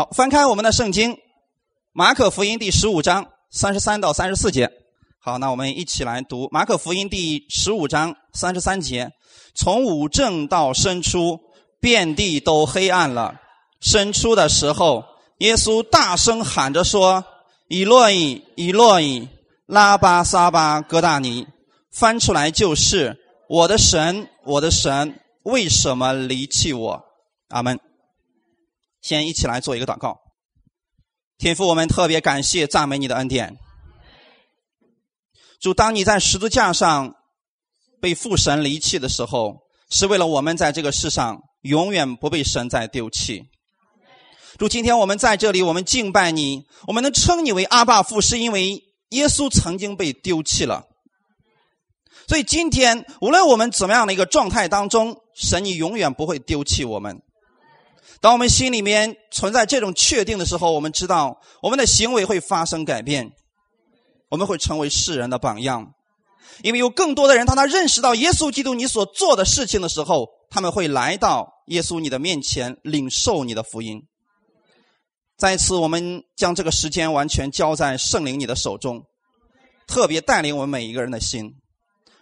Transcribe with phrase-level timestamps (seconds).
[0.00, 1.12] 好，翻开我们的圣经，
[1.92, 4.70] 《马可福音》第十五章三十三到三十四节。
[5.18, 9.10] 好，那我们一起来读《马可福音》第十五章三十三节：
[9.54, 11.38] 从午正到申初，
[11.82, 13.34] 遍地都黑暗了。
[13.82, 15.04] 申初的时候，
[15.40, 17.22] 耶稣大声喊着说
[17.68, 19.28] ：“以洛伊，以洛伊，
[19.66, 21.46] 拉巴撒巴哥大尼。”
[21.92, 23.18] 翻出来就是
[23.50, 27.04] ：“我的神，我的神，为什么离弃我？”
[27.50, 27.78] 阿门。
[29.00, 30.18] 先一起来做一个祷告，
[31.38, 33.56] 天父，我们特别感谢赞美你的恩典。
[35.60, 37.14] 主，当你在十字架上
[38.00, 39.58] 被父神离弃的时候，
[39.90, 43.42] 是为了我们在这个世上永远不被神再丢弃。
[44.58, 50.84] 主，今天我们在这里，我们敬拜你，我们能称你为阿爸父，是因为耶稣曾经被丢弃了。
[52.28, 57.22] 所以今天，无论我们怎么样的一个状态当中，神你永远不会丢弃我们。
[58.20, 63.32] 当我们心里面存在这种确定的时候，我们知道我们的行为会发生改变，
[64.28, 65.94] 我们会成为世人的榜样。
[66.62, 74.02] 因为有更多的人，当他认识到耶稣基督你所做的事情的时候，他们会来到耶稣你的面前，领受你的福音。
[75.38, 79.06] 再一次，我们将这个时间完全交在圣灵你的手中，
[79.86, 81.54] 特别带领我们每一个人的心，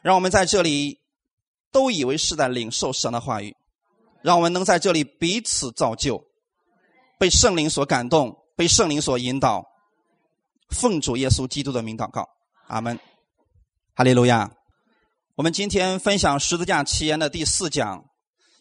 [0.02, 1.00] 让我们在这里
[1.72, 3.56] 都以为是在领受神的话语。
[4.28, 6.22] 让我们能在这里彼此造就，
[7.18, 9.64] 被圣灵所感动，被圣灵所引导，
[10.68, 12.28] 奉主耶稣基督的名祷告，
[12.66, 13.00] 阿门，
[13.94, 14.50] 哈利路亚。
[15.34, 18.04] 我们今天分享十字架奇言的第四讲，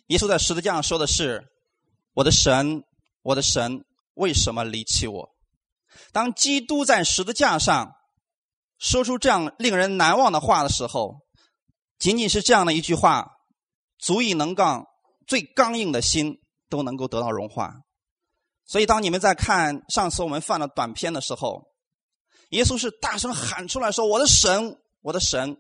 [0.06, 1.50] 耶稣在十字架上说的是
[2.16, 2.86] ：“我的神，
[3.24, 5.30] 我的神，为什么离弃我？”
[6.14, 7.92] 当基督在十字架上
[8.80, 11.18] 说出这样令人难忘的话的时候，
[12.00, 13.32] 仅仅是这样的一句话，
[14.00, 14.88] 足以能让。
[15.28, 16.40] 最刚硬的心
[16.70, 17.82] 都能够得到融化，
[18.66, 21.68] 所以当你们在看上次我们放的短片的时候，
[22.52, 25.58] 耶稣是大声喊出来说：“我的神，我的神，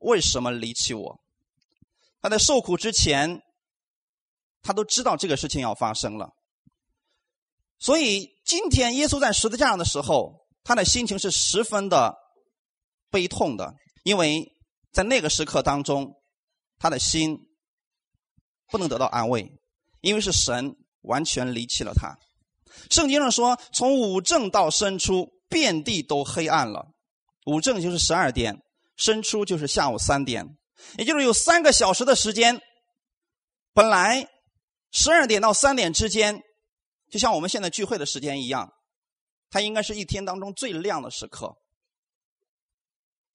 [0.00, 1.20] 为什么离弃我？”
[2.20, 3.40] 他在受苦之前，
[4.60, 6.34] 他都知道这个事情要发生了。
[7.78, 12.14] 所以今天耶稣在十字架上的时候，他的心情是十分的
[13.10, 13.74] 悲痛的，
[14.04, 14.52] 因为
[14.92, 16.20] 在那个时刻当中，
[16.78, 17.45] 他的心。
[18.70, 19.50] 不能得到安慰，
[20.00, 22.16] 因为是神完全离弃了他。
[22.90, 26.92] 圣经上说，从午正到申初，遍地都黑暗了。
[27.46, 28.62] 午正就是十二点，
[28.96, 30.56] 申初就是下午三点，
[30.98, 32.60] 也就是有三个小时的时间。
[33.72, 34.28] 本来
[34.90, 36.42] 十二点到三点之间，
[37.10, 38.72] 就像我们现在聚会的时间一样，
[39.48, 41.56] 它应该是一天当中最亮的时刻。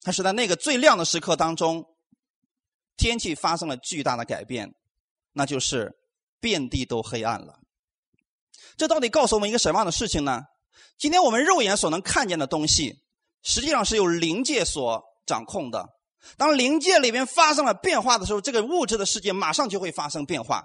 [0.02, 1.84] 它是在那个最亮的时刻当中，
[2.96, 4.74] 天气发生了巨大的改变。
[5.32, 5.92] 那就是
[6.40, 7.60] 遍地都黑暗了。
[8.76, 10.42] 这到底告诉我们一个什么样的事情呢？
[10.98, 13.02] 今天我们肉眼所能看见的东西，
[13.42, 15.88] 实际上是由灵界所掌控的。
[16.36, 20.62] 当灵界里面发生了变化的时候，这个物质的世界马上就会发生变化。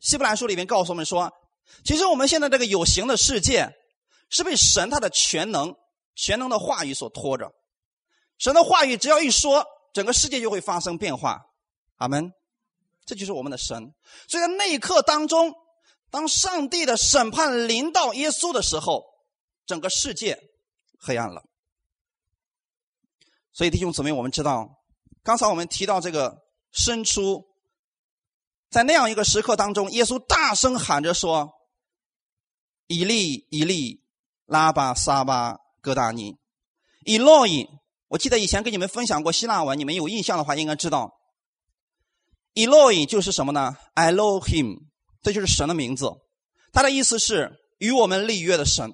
[0.00, 1.32] 希伯来书里面告诉我们说，
[1.84, 3.70] 其实我们现在这个有形的世界，
[4.28, 5.74] 是被神他的全能、
[6.14, 7.50] 全能的话语所拖着。
[8.38, 11.40] 神的话语只要一说，整个世界就会发生变化。
[11.96, 12.32] 阿门。
[13.06, 13.92] 这就是我们的神，
[14.28, 15.54] 所以在那一刻当中，
[16.10, 19.04] 当上帝的审判临到耶稣的时候，
[19.66, 20.38] 整个世界
[20.98, 21.42] 黑暗了。
[23.52, 24.82] 所以弟兄姊妹，我们知道，
[25.22, 27.44] 刚才我们提到这个伸出，
[28.70, 31.52] 在那样一个时刻当中，耶稣大声喊着说
[32.88, 34.02] ：“以利以利，
[34.46, 36.36] 拉巴撒巴哥大尼，
[37.04, 37.68] 以洛伊。”
[38.08, 41.20] 我记得以前跟你们分享过希腊文，你们有印象的话，应该知道。
[42.54, 44.76] Eloi 就是什么呢？Elohim，
[45.22, 46.08] 这就是神的名字。
[46.72, 48.92] 它的意思是与我们立约的神。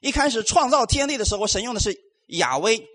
[0.00, 1.96] 一开始创造天地的时候，神用的是
[2.28, 2.86] 亚威，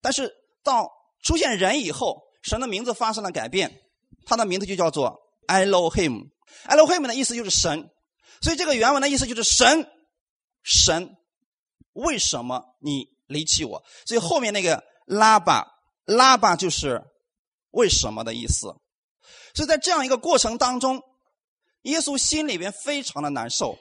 [0.00, 0.32] 但是
[0.62, 0.88] 到
[1.24, 3.80] 出现人以后，神的名字发生了改变，
[4.24, 5.18] 他的名字就叫做
[5.48, 6.30] Elohim。
[6.68, 7.90] Elohim 的意思就是神，
[8.40, 9.90] 所以这个原文的意思就是神，
[10.62, 11.16] 神，
[11.94, 13.82] 为什么你离弃我？
[14.06, 15.66] 所以后面那个拉巴，
[16.04, 17.02] 拉巴就是。
[17.70, 18.74] 为什么的意思？
[19.54, 21.02] 所以在这样一个过程当中，
[21.82, 23.78] 耶稣心里边非常的难受，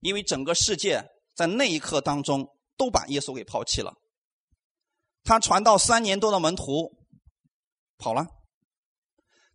[0.00, 1.04] 因为整个世界
[1.34, 3.92] 在那一刻当中都把耶稣给抛弃了。
[5.24, 6.90] 他传道三年多的门徒
[7.98, 8.26] 跑了，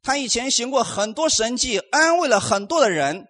[0.01, 3.25] 他以前行过很多神迹，安慰了很多的人，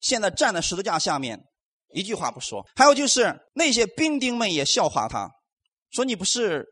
[0.00, 1.46] 现在站在十字架下面，
[1.94, 2.66] 一句话不说。
[2.76, 5.30] 还有就是那些兵丁们也笑话他，
[5.90, 6.66] 说：“你不是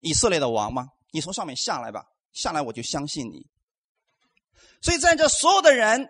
[0.00, 3.46] 以色列的王吗？”你从上面下来吧，下来我就相信你。
[4.82, 6.08] 所以在这所有的人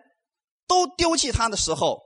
[0.67, 2.01] 都丢弃他的时候，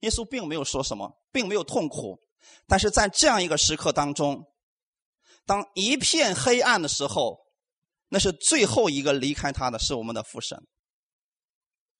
[0.00, 2.20] 耶稣并没有说什么，并没有痛苦。
[2.66, 4.44] 但是在这样一个时刻当中，
[5.44, 7.46] 当一片黑暗的时候，
[8.08, 10.64] 那是最后一个离开他的是我们的父神。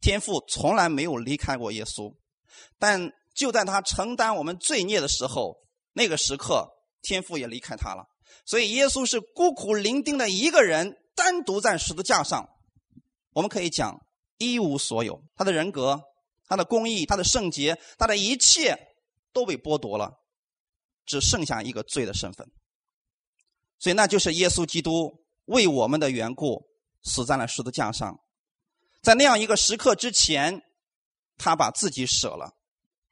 [0.00, 2.14] 天父从来没有离开过耶稣，
[2.78, 5.56] 但就在他承担我们罪孽的时候，
[5.94, 6.69] 那个时刻，
[7.02, 8.06] 天父也离开他了。
[8.44, 12.49] 所以耶稣是孤苦伶仃的一个人，单独在十字架上。
[13.33, 14.00] 我们可以讲
[14.38, 16.03] 一无所有，他的人格、
[16.47, 18.77] 他的公义、他的圣洁、他的一切
[19.33, 20.12] 都被剥夺了，
[21.05, 22.47] 只剩下一个罪的身份。
[23.79, 26.67] 所以那就是耶稣基督为我们的缘故
[27.03, 28.19] 死在了十字架上。
[29.03, 30.62] 在那样一个时刻之前，
[31.37, 32.55] 他把自己舍了。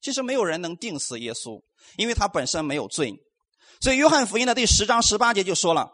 [0.01, 1.63] 其实没有人能定死耶稣，
[1.97, 3.15] 因为他本身没有罪。
[3.85, 5.93] 所以约翰福音的第十章十八节就说了：“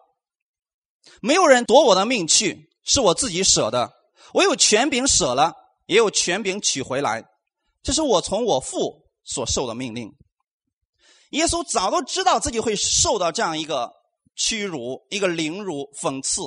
[1.20, 3.92] 没有人夺我的命去，是我自己舍的。
[4.32, 5.54] 我有权柄舍了，
[5.87, 7.25] 也有权柄取回来。
[7.82, 10.14] 这是我从我父所受的命令。”
[11.31, 13.93] 耶稣早都知道自己会受到这样一个
[14.36, 16.43] 屈辱、一个凌辱、讽刺，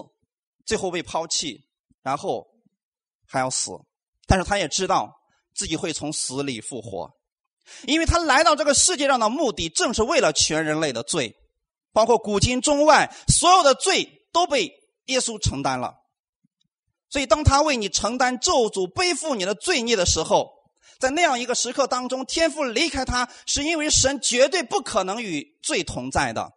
[0.66, 1.66] 最后被抛弃，
[2.02, 2.48] 然后。
[3.26, 3.72] 还要死，
[4.28, 5.12] 但是他也知道
[5.56, 7.12] 自己会从死里复活，
[7.86, 11.36] 因为他来到这个世界上的目的，正是为了全人类的罪，
[11.92, 14.72] 包括古今中外所有的罪都被
[15.06, 15.96] 耶稣承担了。
[17.10, 20.50] 所以，当他为你承担咒诅、背负你的罪孽的时候，
[21.00, 26.52] 在那样一个时刻当中，天父离开他，是因为神绝对不可能与罪同在的。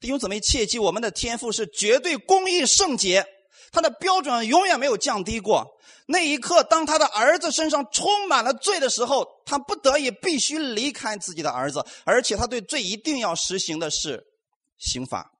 [0.00, 3.24] 弟兄姊妹，切记，我们的天赋是绝对公义圣洁。
[3.72, 5.76] 他的标准永远没有降低过。
[6.08, 14.24] 那一刻，当他的儿子身上充满了罪的时候，他不得已必须离开自己的儿子，而且他对罪一定要实行的是
[14.78, 15.32] 刑罚。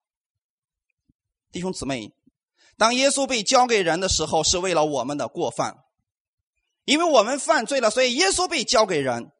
[1.52, 2.12] 弟兄姊妹，
[2.76, 5.76] 当耶稣被交给人的时候，是为了我们的过犯，
[6.84, 9.30] 因为我们犯罪了，所以耶稣被交给人。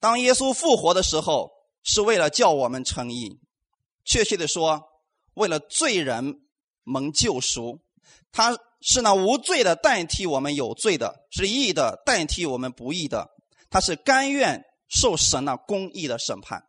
[0.00, 1.50] 当耶稣复活的时候，
[1.82, 3.38] 是为了叫我们称义。
[4.04, 4.88] 确切的说，
[5.34, 6.40] 为了罪人。
[6.88, 7.80] 蒙救赎，
[8.32, 13.28] 他是那无罪的代替我们有罪的，是义的代替我们不义的，
[13.68, 16.64] 他是甘愿受神那公义的审判。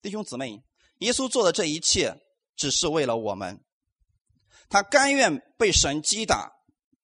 [0.00, 0.62] 弟兄姊妹，
[0.98, 2.16] 耶稣做的这一切
[2.56, 3.60] 只是为了我们，
[4.68, 6.50] 他甘愿被神击打。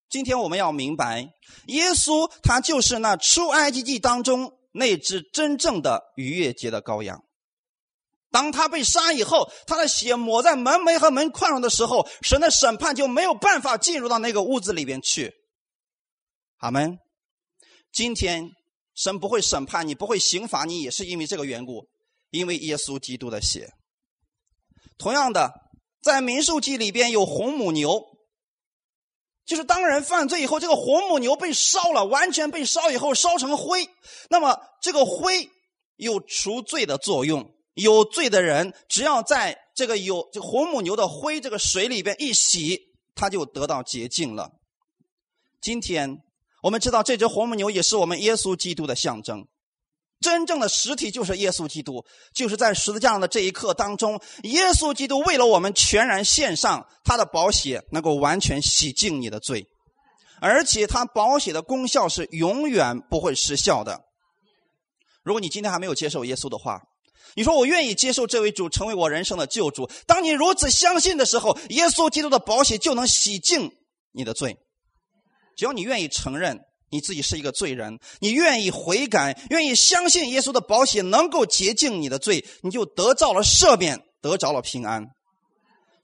[0.09, 1.29] 今天我们要明白，
[1.67, 7.23] 耶稣他就是那出埃及记当中那只真正的逾越节的羔羊。
[8.31, 15.35] 当他被杀以后，他的血抹在门楣和门框上的时候，神的审判就没有办法进入到那个屋子里边去。
[16.59, 16.99] 阿门。
[17.91, 18.51] 今天
[18.95, 21.89] 神不会审判你，不会刑罚你，也是因为这个缘故，
[22.31, 23.73] 因为耶稣基督的血。
[24.99, 25.51] 同样的，
[26.03, 28.05] 在民数记里边有红母牛，
[29.47, 33.89] 就是当人犯罪以后，这个红母牛被烧了，完全被烧以后烧成灰，
[34.29, 35.49] 那么这个灰
[35.97, 37.55] 有除罪的作用。
[37.79, 42.81] 有罪的人，只要在这个有这红母牛的灰这个水里边一洗，
[43.15, 44.51] 他就得到洁净了。
[45.61, 46.19] 今天
[46.63, 49.47] 我们知道，这只红母牛也是我们耶稣基督的象征，
[50.21, 52.05] 真正的实体就是耶稣基督，
[52.35, 59.67] 就是在十字架上的这一刻当中，耶稣基督为了我们全然献上他的宝血，能够完全洗净你的罪，
[60.41, 64.05] 而且他宝血的功效是永远不会失效的。
[65.23, 66.83] 如果你今天还没有接受耶稣的话，
[67.35, 69.89] 你说我愿意接受这位主成为我人生的救主。
[70.07, 73.71] 当你如此相信的时候，耶稣基督的宝血就能洗净
[74.13, 74.57] 你的罪。
[75.57, 85.07] 只要你愿意承认你自己是一个罪人，你愿意悔改，愿意相信耶稣的宝血能够洁净你的罪，你就得到了赦免，得着了平安。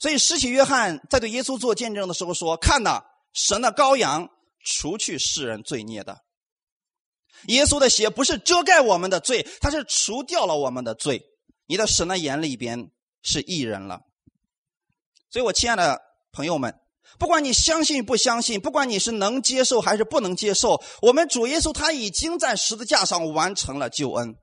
[0.00, 3.00] 所以，施洗约翰在对耶稣做见证的时候说：“看呐，
[3.32, 4.28] 神的羔羊，
[4.64, 6.18] 除去世人罪孽的。”
[7.48, 11.22] 耶稣的血不是遮盖我们的罪，他是除掉了我们的罪。
[11.66, 12.90] 你的神的眼里边
[13.22, 14.00] 是异人了。
[15.30, 16.00] 所以我亲爱的
[16.32, 16.74] 朋友们，
[17.18, 24.34] 不管你相信不相信，不管你是能接受还是不能接受，我们主耶稣他已经在十字架上完成了救恩。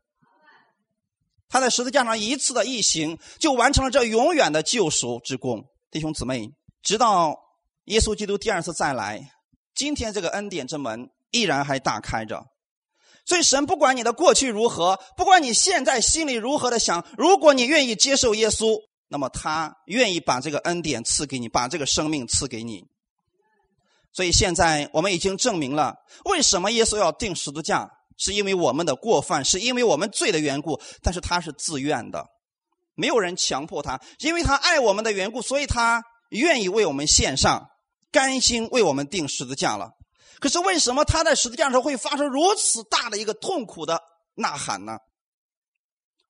[1.48, 5.66] 他在十字架上一次的异行，就完成了这永远的救赎之功。
[5.92, 6.50] 弟兄姊妹，
[6.82, 7.38] 直到
[7.86, 9.32] 耶稣基督第二次再来，
[9.76, 12.46] 今天这个恩典之门依然还大开着。
[13.26, 22.84] 所以，神不管你的过去如何，不管你现在心里如何的想，如果你愿意接受耶稣，那么他愿意把这个恩典赐给你，把这个生命赐给你。
[24.12, 30.82] 所以，现在我们已经证明了，为什么耶稣要钉十字架，是因为我们的过犯，是因为我们罪的缘故。
[31.02, 32.26] 但是他是自愿的，
[32.96, 37.70] 没有人强迫他，因为他爱我们的缘故，所以他愿意为我们献上，
[38.12, 39.92] 甘心为我们钉十字架了。
[40.42, 44.02] 可是为什么他在十字架上会发生如此大的一个痛苦的
[44.34, 44.98] 呐喊呢？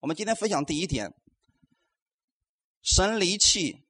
[0.02, 1.14] 我们今天分享第一点：
[2.82, 3.86] 神离弃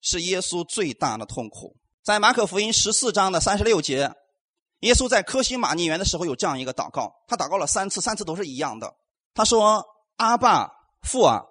[0.00, 1.76] 是耶稣最大的痛苦。
[2.02, 4.10] 在马可福音十四章的三十六节，
[4.78, 8.94] 耶稣在科西玛尼园的时候有这样一个祷告，他祷告了三次，三次都是一样的。
[9.34, 9.84] 他说
[10.16, 10.70] ：“阿爸
[11.02, 11.42] 父啊，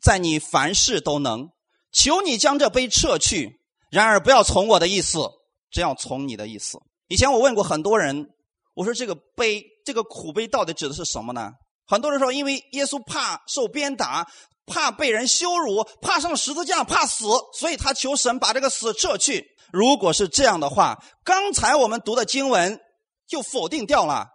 [0.00, 1.50] 在你凡事都能，
[1.90, 3.58] 求你将这杯撤去。
[3.90, 5.28] 然而不要从我的意思，
[5.70, 8.28] 只要从你的意思。”以前我问过很多人，
[8.74, 11.50] 我说这个悲，这个苦悲到底指的是什么呢？
[11.86, 14.30] 很多人说，因为耶稣怕受鞭打，
[14.66, 17.24] 怕被人羞辱，怕上十字架，怕死，
[17.54, 19.46] 所以他求神把这个死撤去。
[19.72, 22.78] 如果是这样的话，刚才我们读的经文
[23.26, 24.28] 就否定掉了。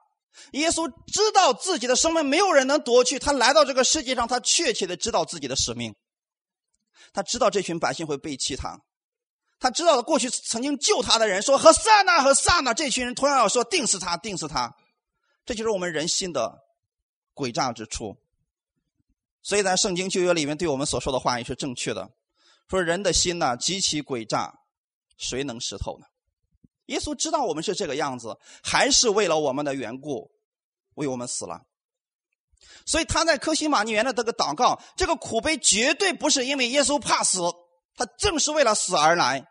[0.53, 5.93] 耶稣知道自己的生命没有人能夺去，他来到这个世界上，他确切的知道自己的使命。
[7.13, 8.79] 他知道这群百姓会背弃他。
[9.63, 14.75] 他知道了过去曾经救他的人说和萨那和萨那这群人同样要说定死他定死他，
[15.45, 16.59] 这就是我们人心的
[17.33, 18.17] 诡诈之处。
[19.41, 22.11] 所以在圣经旧约里面对我们所说的话也是正确的，
[22.67, 24.53] 说人的心呢极其诡诈，
[25.17, 26.07] 谁能识透呢？
[26.87, 30.29] 耶稣知道我们是这个样子，还是为了我们的缘故
[30.95, 31.61] 为我们死了。
[32.85, 37.39] 所以他在科西玛尼园的这个祷告，这个苦悲绝对不是因为耶稣怕死，
[37.95, 39.47] 他正是为了死而来。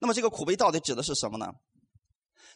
[0.00, 1.46] 那么这个苦悲到底指的是什么呢？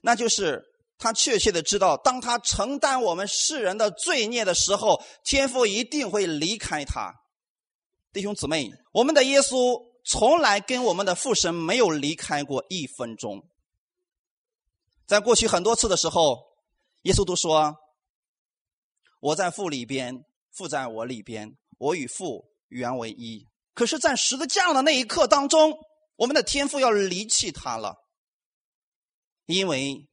[0.01, 0.65] 那就是
[0.99, 7.13] 他确切的知道，当他承担我们世人的罪孽的时候，天父一定会离开他。
[8.13, 13.47] 弟兄姊妹，我们的耶稣从来跟我们的父神没有离开过一分钟。
[15.07, 16.39] 在过去很多次的时候，
[17.03, 17.77] 耶稣都说
[19.21, 25.77] ：“我在父里边，父在我里边，我与父原为一。”可是，在十字架的那一刻当中。
[26.17, 27.97] 我们的天父要离弃他了，
[29.47, 30.09] 因为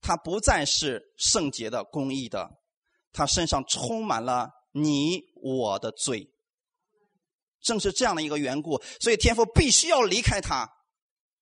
[0.00, 2.50] 他不再是圣洁的、公义的，
[3.12, 6.28] 他身上充满了你我的罪。
[7.62, 10.68] 正是这样的一个缘故，所以天父必须要离开他，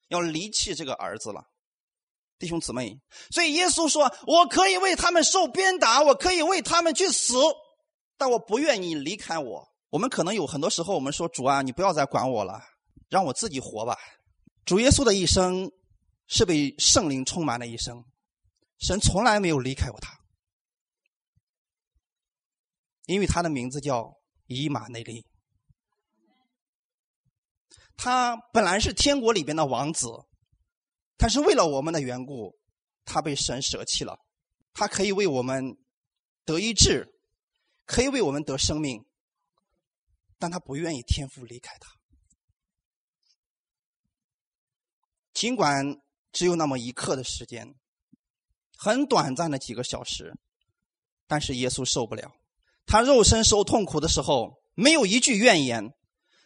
[0.09, 1.43] 要离弃这个儿子了，
[2.39, 2.99] 弟兄姊妹。
[3.31, 7.35] 所以耶稣说：“我可以为他们受鞭打，我可以为他们去死，
[8.17, 12.63] 但我不愿意离开我。”我们可能有很多时候，我们说：“主啊，你不要再管我了。”
[13.15, 13.97] 让我自己活吧。
[14.65, 15.71] 主耶稣的一生
[16.27, 18.05] 是被圣灵充满的一生，
[18.81, 20.19] 神从来没有离开过他，
[23.07, 24.13] 因为他的名字叫
[24.47, 25.25] 以马内利。
[27.97, 30.09] 他本来是天国里边的王子，
[31.17, 32.59] 但是为了我们的缘故，
[33.05, 34.19] 他被神舍弃了。
[34.73, 35.77] 他可以为我们
[36.45, 37.15] 得医治，
[37.87, 39.07] 可以为我们得生命，
[40.37, 41.93] 但他不愿意天父离开他。
[45.35, 46.01] 尽管
[46.33, 47.75] 只有那么一刻的时间，
[48.77, 50.33] 很短暂的几个小时，
[51.27, 52.33] 但是耶稣受不了。
[52.87, 55.91] 他肉身受痛苦的时候，没有一句怨言；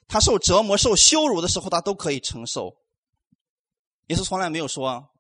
[0.07, 2.78] 他受折磨、受羞辱的时候，他都可以承受。
[4.07, 5.11] 耶稣从来没有说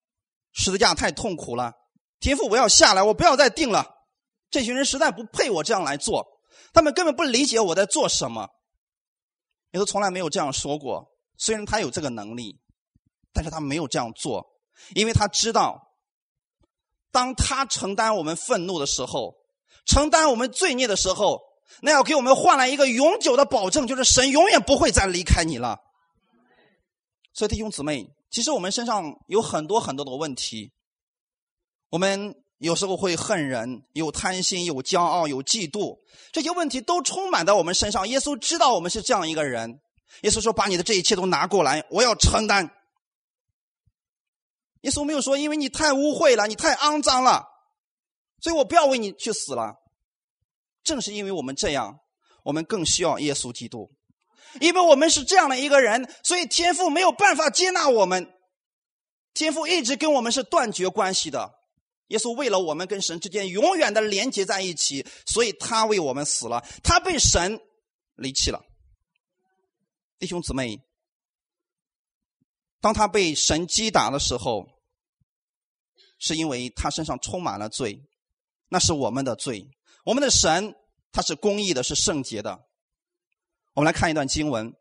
[0.52, 1.74] 十字架太痛苦了，
[2.20, 3.96] 天父我要下来，我不要再定了。
[4.50, 6.26] 这群人实在不配我这样来做，
[6.72, 8.48] 他们根本不理解我在做什么。
[9.72, 12.58] 耶稣从来没有这样说过，虽然他有这个能力。
[13.32, 14.46] 但是他没有这样做，
[14.94, 15.94] 因为他知道，
[17.10, 19.34] 当他承担我们愤怒的时候，
[19.86, 21.40] 承担我们罪孽的时候，
[21.82, 25.78] 那要给我们换来一个永久的保证，就是神永远不会再离开你了。
[27.32, 30.72] 所以弟兄姊妹，其实我们身上有很多很多的问题，
[31.90, 35.98] 我们有时候会恨人，有贪心，有骄傲，有嫉妒，
[36.32, 38.08] 这些问题都充满在我们身上。
[38.08, 39.80] 耶稣知道我们是这样一个人，
[40.22, 42.70] 耶稣说：“把你的这一切都拿过来，我要承担。”
[44.82, 47.44] 耶稣没有说，因为你太污秽了，你太肮脏了，
[48.40, 49.74] 所以我不要为你去死了。
[50.84, 51.98] 正是因为我们这样，
[52.44, 53.90] 我们更需要耶稣基督，
[54.60, 58.32] 因为我们是这样的一个人，所以天父没有办法接纳我们。
[59.34, 61.50] 天父一直跟我们是断绝关系的。
[62.08, 67.60] 耶稣为了我们跟神之间永远的连接在一起，所以他为我们死了，他被神
[68.14, 68.60] 离弃了。
[70.18, 70.87] 弟兄姊妹。
[72.80, 74.66] 当他被神击打的时候，
[76.18, 78.02] 是因为他身上充满了罪，
[78.68, 79.68] 那是我们的罪。
[80.04, 80.74] 我们的神
[81.12, 82.60] 他是公义的，是圣洁的。
[83.74, 84.70] 我们来看一段经文，《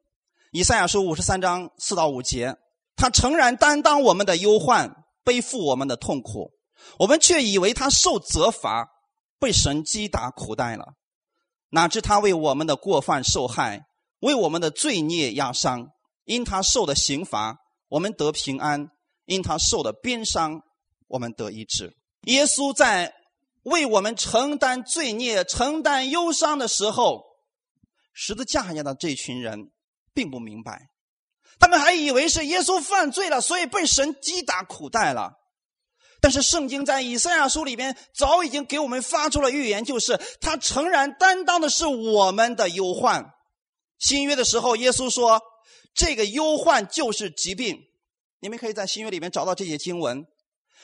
[0.51, 2.55] 以赛亚书》五十三章四到五节：
[2.95, 6.51] 他诚然担当我们的忧患，背负我们的痛苦，
[6.99, 8.89] 我们却以为他受责罚，
[9.39, 10.93] 被神击打苦待了。
[11.69, 13.85] 哪知他为我们的过犯受害，
[14.19, 15.89] 为我们的罪孽压伤，
[16.25, 17.57] 因他受的刑罚。
[17.89, 18.89] 我们得平安，
[19.25, 20.61] 因他受的鞭伤，
[21.07, 21.95] 我们得医治。
[22.23, 23.13] 耶稣在
[23.63, 27.23] 为我们承担罪孽、承担忧伤的时候，
[28.13, 29.71] 十字架下的这群人
[30.13, 30.89] 并不明白，
[31.59, 35.33] 他们还以为是耶稣犯罪了，所以被神击打苦待了。
[36.19, 43.31] 但是圣经在以赛亚书里边早已经给我们发出了预言，就是他诚然担当的是我们的忧患。
[43.99, 45.41] 新约的时候，耶稣说
[45.97, 47.83] 这个忧患就是疾病。
[48.39, 50.25] 你们可以在新约里面找到这些经文。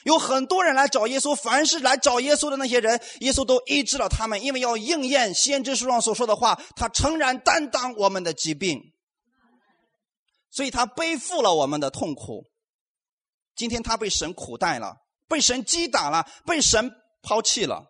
[0.04, 8.82] 有很多人来找耶稣，凡是来找耶稣的那些人，耶稣都医治了他们，因为要应验先知书上所说的话，他诚然担当我们的疾病，
[10.50, 12.44] 所以他背负了我们的痛苦。
[13.56, 14.98] 今天他被神苦待了。
[15.26, 16.92] 被神击打了，被神
[17.24, 17.86] 抛弃了，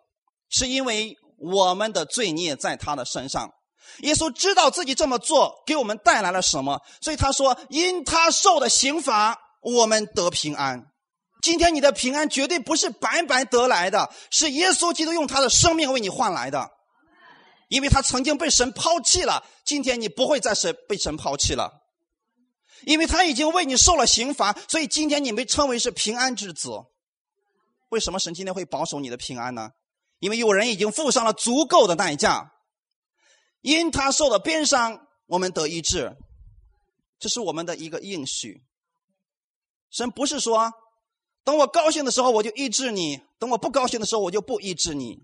[0.48, 3.50] 是因为我们的罪孽在他的身上。
[3.98, 10.86] 耶稣知道自己这么做给我们带来了什么，所以他说：“因他受的刑罚，我们得平安。”
[11.42, 16.70] 今天你的平安绝对不是白白得来的，是耶稣基督用他的生命为你换来的，
[17.68, 19.44] 因为他曾经被神抛弃了。
[19.64, 21.70] 今天你不会再是被神抛弃了，
[22.86, 26.70] 因为他已经为你受了刑罚，所以今天你被称为是平安之子。
[27.90, 29.68] 为什么神今天会保守你的平安呢？
[30.20, 32.52] 因为有人已经付上了足够的代价，
[33.64, 36.14] 因他受的鞭伤，我们得医治，
[37.18, 38.62] 这是我们的一个应许。
[39.90, 40.70] 神不是说，
[41.44, 45.18] 等我高兴的时候我就医治你，等我不高兴的时候我就不医治你，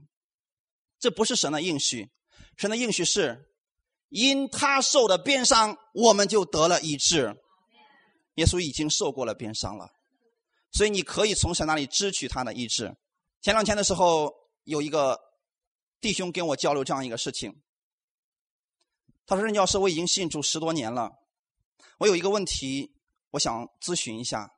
[0.98, 2.08] 这不是神的应许。
[2.56, 3.46] 神的应许是，
[4.08, 7.36] 因他受的鞭伤，我们就得了医治。
[8.36, 9.90] 耶稣已经受过了鞭伤了。
[10.72, 12.96] 所以你可以从神那里支取他的意志。
[13.42, 14.32] 前两天的时候，
[14.64, 15.20] 有一个
[16.00, 17.60] 弟兄跟我交流这样一个事情。
[19.30, 21.12] 他说：“任教师，我已经信主十多年了，
[21.98, 22.90] 我有一个问题，
[23.30, 24.50] 我想咨询一下。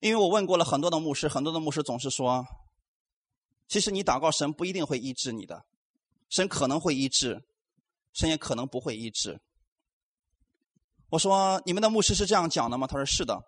[0.00, 2.46] 因为我问过了很多的牧师，很多的牧师总是说，
[3.68, 5.66] 其实你祷告神不一定会医治你的，
[6.30, 7.42] 神可能会医治，
[8.14, 9.38] 神也可能不会医治。”
[11.10, 13.38] 我说：“你们的牧师是这样讲的吗？”他说：“是的。”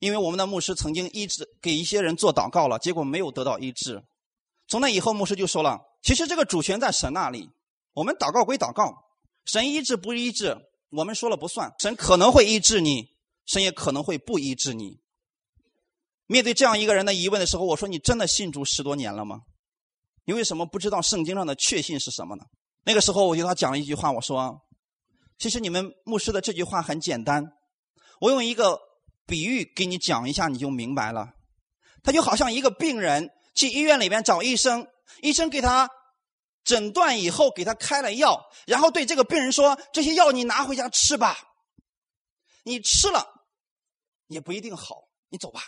[0.00, 4.02] 因为我们的牧师曾经医治给一些人做祷告了，结果没有得到医治。
[4.66, 7.48] 从那以后，牧师就说了：“其实这个主权在神那里，
[7.92, 8.92] 我们祷告归祷告，
[9.44, 10.56] 神医治不医治，
[10.90, 11.72] 我们说了不算。
[11.78, 13.10] 神可能会医治你，
[13.46, 15.00] 神也可能会不医治你。”
[16.26, 19.40] 面对这样一个人的疑问的时候，我说：“你真的信主十多年了吗？
[20.24, 22.44] 你为什么不知道圣经上的确信是什么呢？”
[22.84, 24.60] 那个时候，我就他讲了一句话，我说
[25.38, 27.52] ：“其实你们牧师的这句话很简单，
[28.20, 28.80] 我用一个。”
[29.24, 31.34] 比喻给你讲一下，你就明白了。
[32.02, 34.88] 他就好像一个病人去医院里边找医生，
[35.22, 35.88] 医生给他
[36.64, 41.36] 诊断以后，给他开了药，然后对这个病人说：“这些药你拿回家吃吧，
[42.62, 43.26] 你吃了
[44.28, 45.60] 也不一定好，你走吧。”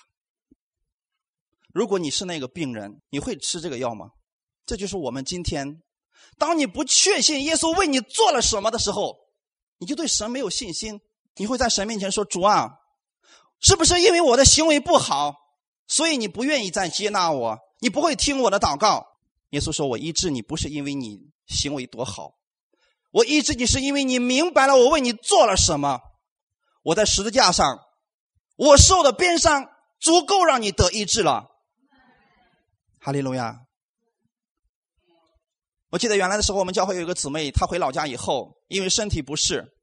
[1.72, 4.10] 如果你是那个病人，你会吃这个药吗？
[4.64, 5.82] 这就是我们今天，
[6.38, 9.16] 当你不确信耶稣为你做了什么的时候，
[9.78, 11.00] 你就对神没有信心，
[11.36, 12.78] 你会在神面前说：“主啊。”
[13.60, 15.34] 是不是因为我的行为不好，
[15.86, 17.58] 所以你不愿意再接纳我？
[17.78, 19.13] 你不会听我的祷告？
[19.54, 22.34] 耶稣说：“我医治你，不是因为你行为多好，
[23.12, 26.00] 我医治你是因为你明白了我为你做了什么。
[26.82, 27.78] 我在十字架上，
[28.56, 29.64] 我受的鞭伤
[30.00, 31.46] 足够让你得医治了。”
[32.98, 33.60] 哈利路亚！
[35.90, 39.76] 我记得原来的时候，我们教会有一个姊妹，她回老家以后，因为身体不适，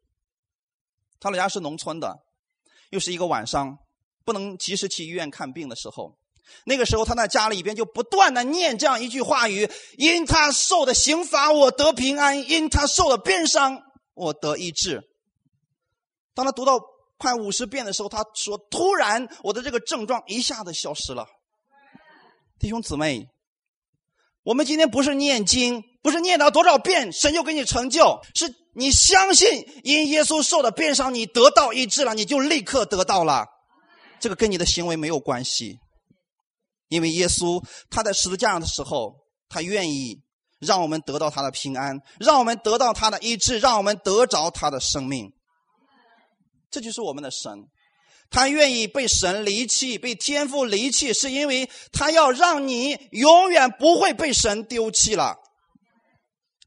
[1.22, 2.26] 她老家是农村的。
[2.90, 3.78] 又是一个晚上，
[4.26, 6.18] 不能及时去医院看病的时候，
[6.66, 13.82] 那个时候他在家里边就不断的念这样一句话语：因他受的刑罚，我得平安；因他受的鞭伤，
[14.14, 15.02] 我得医治。
[16.34, 16.80] 当他读到
[17.18, 21.26] 快五十遍的时候，他说：“突然，我的这个症状一下子消失了。”
[22.60, 23.28] 弟兄姊妹，
[24.44, 28.54] 我们今天不是念经，不是念到多少遍神就给你成就，是。
[28.74, 33.46] 你相信因耶稣受的鞭伤，你得到医治了，你就立刻得到了。
[34.18, 35.78] 这个跟你的行为没有关系，
[36.92, 39.16] 因为耶稣他在十字架上的时候，
[39.48, 40.22] 他愿意
[40.60, 45.32] 让我们得到他的平安，让我们得到他的医治，让我们得着他的生命。
[46.70, 47.66] 这就是我们的神，
[48.30, 55.38] 他愿意被神离弃，被天父离弃，是因为他要让你永远不会被神丢弃了。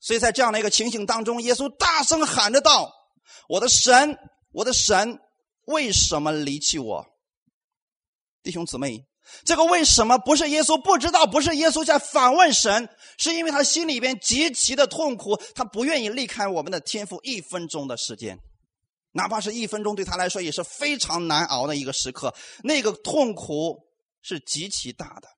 [0.01, 2.91] 所以在这样的一个情形当中，耶稣大声喊着道
[3.49, 4.17] ：“我的神，
[4.53, 5.19] 我的神，
[5.67, 7.07] 为什么离弃我？”
[8.43, 9.07] 弟兄姊妹，
[9.45, 18.39] 这个为什么不是耶稣不知道，不是耶稣在反问神，是因为他心里边极其的痛苦，他不愿意离开我们的天赋一分钟的时间，
[19.13, 22.35] 哪怕是一分钟，对他来说也是非常难熬的一个时刻。
[22.63, 23.87] 那个痛苦
[24.23, 25.29] 是极其大的。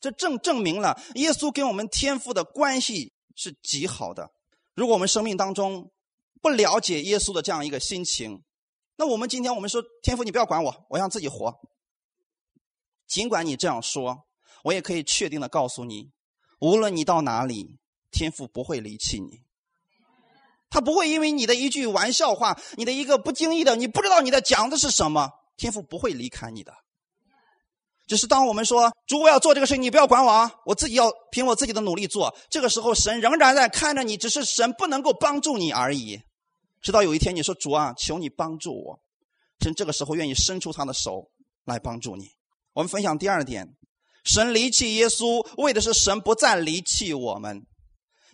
[0.00, 4.30] 这正证明了耶稣跟我们天父的关系是极好的。
[4.74, 5.90] 如果我们生命当中
[6.40, 8.42] 不了解耶稣的这样一个心情，
[8.96, 11.54] 那我们今天我们说天父，你不要管我，我让自己活。
[13.06, 14.24] 尽管你这样说，
[14.64, 16.10] 我也可以确定的告诉你，
[16.58, 17.78] 无论你到哪里，
[18.10, 19.42] 天父不会离弃你。
[20.68, 26.74] 他不会因为你的一句玩笑话，你的一个不经意的，你不知道你在讲的是什么，天父不会离开你的。
[28.08, 32.36] 只是当我们说主我要做这个事，你不要管我啊，我自己要凭我自己的努力做。
[32.50, 36.20] 这个时候，神仍然在看着你，只是神不能够帮助你而已。
[36.82, 39.00] 直到有一天你说主啊，求你帮助我，
[39.60, 41.30] 神这个时候愿意伸出他的手
[41.64, 42.35] 来帮助你。
[42.76, 43.74] 我们分享第二点，
[44.22, 47.66] 神离弃耶稣，为的是神不再离弃我们。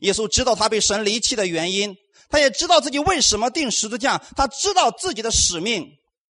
[0.00, 1.96] 耶稣知道他被神离弃的原因，
[2.28, 5.86] 他也知道自己为什么定十字架，他知道自己的使命。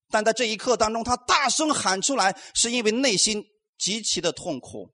[0.10, 3.46] 但在这一刻当中，他大声喊出来，是因为内心
[3.78, 4.90] 极其的痛苦。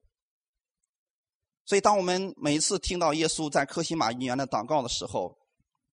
[1.65, 5.35] 所以，当我们每一次听到耶稣在科西玛园的祷告的时候，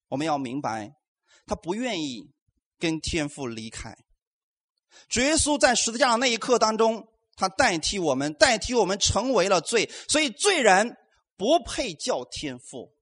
[0.09, 0.93] 我们要明白，
[1.47, 2.31] 他不愿意
[2.79, 3.97] 跟天父离开。
[5.09, 10.97] 主耶稣在十字架的那一刻当中，他代替我们，代替我们成为了罪，所以罪人
[11.37, 12.93] 不配叫天父。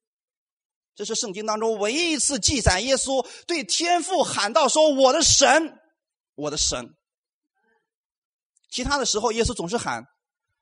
[0.95, 5.79] 这是圣经当中唯一一次记载耶稣对天父喊道：“说我的神。”
[6.35, 6.95] 我的神，
[8.71, 10.03] 其他的时候，耶稣总是喊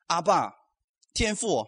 [0.08, 0.52] 阿爸、
[1.14, 1.64] 天父，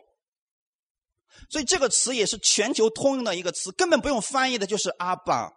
[1.48, 5.52] 所以这个词也是全球通用的一个词，根本不用翻译的，就是阿爸。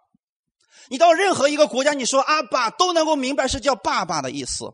[0.88, 4.66] 你到任何一个国家，你说阿爸都能够明白是叫爸爸的意思。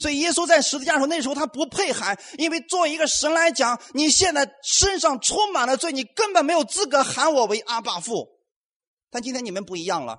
[0.00, 8.26] 所以耶稣在十字架上那时候他不配喊，因为作为一个神来讲，你现在身上充满了罪，你根本没有资格喊我为阿爸父。
[9.10, 10.18] 但今天你们不一样了，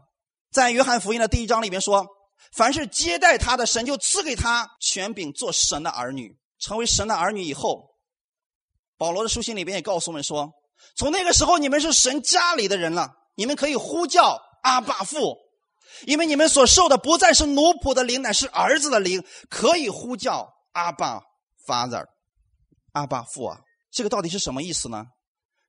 [0.52, 2.08] 在约翰福音的第一章里面说。
[2.54, 7.92] 凡是接待他的神，就赐给他权柄做神的儿女，成为神的儿女以后，
[8.98, 10.52] 保罗的书信里边也告诉我们说，
[10.98, 15.38] 从那个时候你们是神家里的人了，你们可以呼叫阿爸父，
[16.06, 21.22] 因为你们所受的不再是奴仆的灵，乃是儿子的灵，可以呼叫阿爸
[21.66, 22.08] Father，
[22.92, 25.08] 阿爸父啊，这个到底是什么意思呢？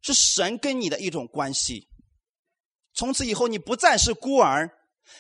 [0.00, 1.88] 是神跟你的一种关系，
[2.94, 4.70] 从此以后你不再是孤儿，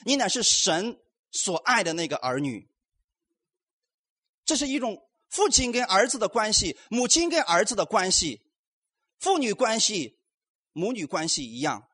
[0.04, 0.98] 你乃是神。
[1.34, 2.68] 所爱的那个儿女，
[4.44, 8.42] 这是一种父亲跟儿子的关系，母亲跟儿子的关系，
[9.18, 10.18] 父女关系、
[10.74, 11.88] 母女关系一样，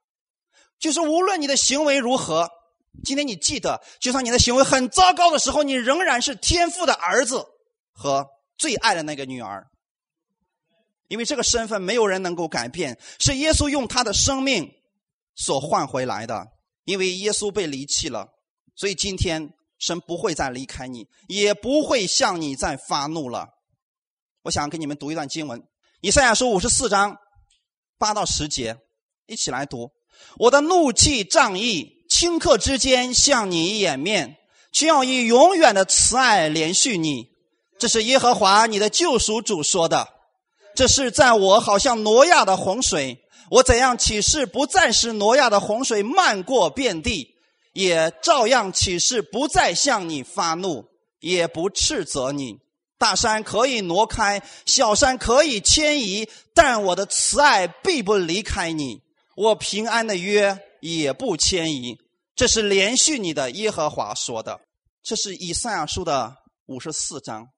[0.81, 2.51] 就是无论你的行为如何，
[3.05, 7.45] 今天你记得，就算你的行为很糟糕的时候，你仍然是天父的儿子
[7.93, 9.67] 和最爱的那个女儿，
[11.07, 14.71] 因为这个身份没有人能够改变，是耶稣用他的生命
[15.35, 16.49] 所换回来的，
[16.85, 18.29] 因为耶稣被离弃了。
[18.75, 23.49] 所以今天神不会再离开你，也不会向你再发怒了。
[24.43, 25.61] 我想给你们读一段经文，
[26.01, 27.17] 《以赛亚书》五十四章
[27.99, 28.77] 八到十节，
[29.27, 29.91] 一起来读。
[30.37, 34.39] 我的怒气仗义，顷刻之间向你掩面，
[34.73, 37.29] 却要以永远的慈爱连续你。
[37.79, 40.09] 这是耶和华你的救赎主说的。
[40.75, 43.21] 这是在我好像挪亚的洪水，
[43.53, 47.37] 我怎样起誓不再使挪亚的洪水漫过遍地。
[47.73, 50.87] 也照样起誓，不再向你发怒，
[51.21, 52.57] 也不斥责你。
[52.99, 59.03] 大山可以挪开，小山可以迁移，但我的慈爱必不离开你，
[59.37, 61.97] 我平安的约也不迁移。
[62.39, 64.61] 这是连续你的耶和华说的。
[65.03, 67.49] 这是以赛亚书的五十四章，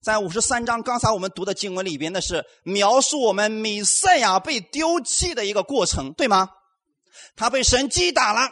[0.00, 6.50] 在五十三章刚才我们读的经文里边，那是描述我们米赛亚被丢弃的一个过程，对吗？
[7.34, 8.48] 他被神击打了。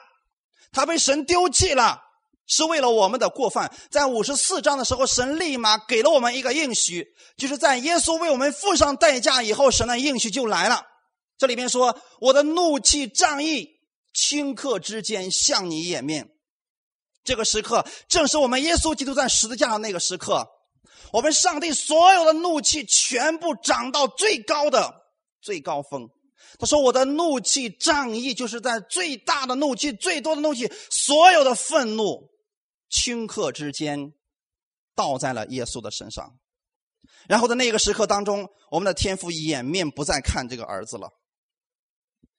[0.73, 2.01] 他被神丢弃了，
[2.49, 3.73] 是为了我们的过犯。
[3.93, 7.07] 在五十四章的时候，神立马给了我们一个应许，
[7.37, 10.83] 就是在耶稣为我们付上代价以后，神的应许就来了。
[11.39, 13.69] 这里边说：“我的怒气仗义，
[14.15, 16.31] 顷刻之间向你掩面。”
[17.23, 20.47] 这个时刻正是我们耶稣基督在十字架上那个时刻，
[21.13, 24.95] 我们上帝所有的怒气全部涨到最高的
[25.41, 26.09] 最高峰。
[26.59, 32.31] 他说：“我的怒气仗义，就是在最大的怒气、最多的怒气、所有的愤怒，
[32.91, 34.13] 顷刻之间，
[34.97, 36.39] 倒在了耶稣的身上。
[37.29, 41.11] 然后在那个时刻当中，我们的天父掩面不再看这个儿子了，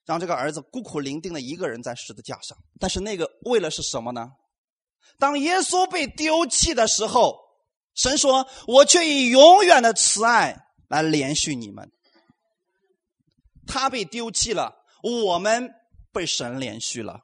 [0.04, 2.56] 让这个儿子孤苦伶仃的一个人在十字架上。
[2.78, 4.30] 但是那个为了是什么呢？
[5.18, 7.38] 当耶稣被丢弃的时候，
[7.94, 10.56] 神说：‘我却以永远的慈爱
[10.88, 11.90] 来连续你们。’”
[13.66, 15.70] 他被丢弃了，我们
[16.12, 17.20] 被神连续了，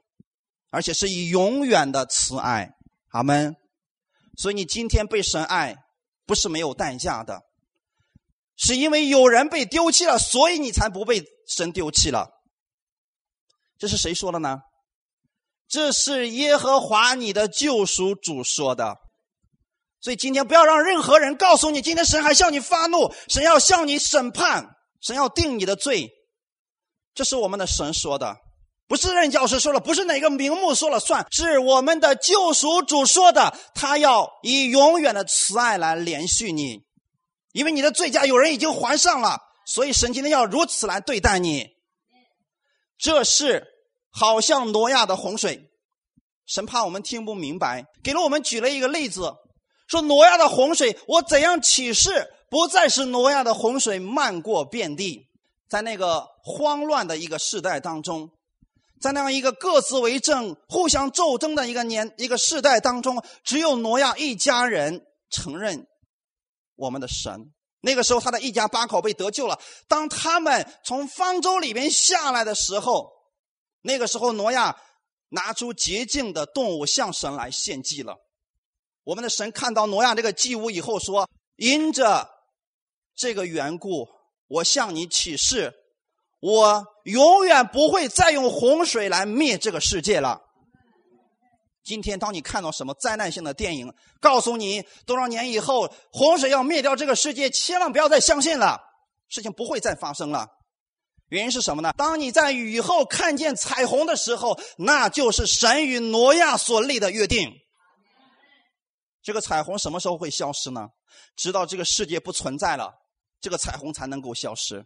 [0.70, 2.74] 而且是以永远的慈爱，
[3.08, 3.56] 阿门。
[4.36, 5.76] 所以你今天被神爱，
[6.26, 7.42] 不是没有代价的，
[8.56, 12.37] 是因为有人被丢弃了，所以你才不被神丢弃了。
[13.78, 14.58] 这是谁说的呢？
[15.68, 18.96] 这是耶和华你的救赎主说的。
[20.00, 24.64] 所以今天不要让任何人告诉你，今天神还向你发怒，神要向你审判，
[25.00, 26.10] 神要定你的罪。
[27.14, 28.36] 这是我们的神说的，
[28.86, 33.56] 不是任教师说了，不是哪个名目说了算，是我们的救赎主说的。
[33.74, 36.80] 他要以永远的慈爱来连续你，
[37.52, 41.66] 因为你的罪价有人已经还上了，所以神今天要如此来对待你。
[42.98, 43.64] 这是
[44.10, 45.70] 好像挪亚的洪水，
[46.46, 49.32] 神怕我们听不明白，给了我们举了一个例子，
[49.86, 55.28] 说挪亚的洪水，我怎样启示，不再是挪亚的洪水漫过遍地，
[55.68, 58.30] 在那个慌乱的一个时代当中，
[59.00, 65.86] 在那样一个各自为政、互相斗争的一个年一个世代当中，只有挪亚一家人承认
[66.74, 67.52] 我们的神。
[67.80, 69.58] 那个时候，他的一家八口被得救了。
[69.86, 73.12] 当他们从方舟里面下来的时候，
[73.82, 74.76] 那个时候，挪亚
[75.28, 78.16] 拿出洁净的动物向神来献祭了。
[79.04, 82.28] 我们的神看到挪亚这个祭物以后说：“因着
[83.14, 84.08] 这个缘故，
[84.48, 85.72] 我向你起誓，
[86.40, 90.42] 我永远不会再用洪水来灭这个世界了。”
[91.88, 98.78] 今天，当你看到什么灾难性的电影，告诉你多少年以后洪水要灭掉这个世界，千万不要再相信了，
[99.30, 100.46] 事情不会再发生了。
[101.30, 101.94] 原因是什么呢？
[101.96, 107.50] 当你在雨后看见彩虹的时候，那就是神与挪亚所立的约定。
[109.22, 110.90] 这个彩虹什么时候会消失呢？
[111.36, 112.92] 直到这个世界不存在了，
[113.40, 114.84] 这个彩虹才能够消失。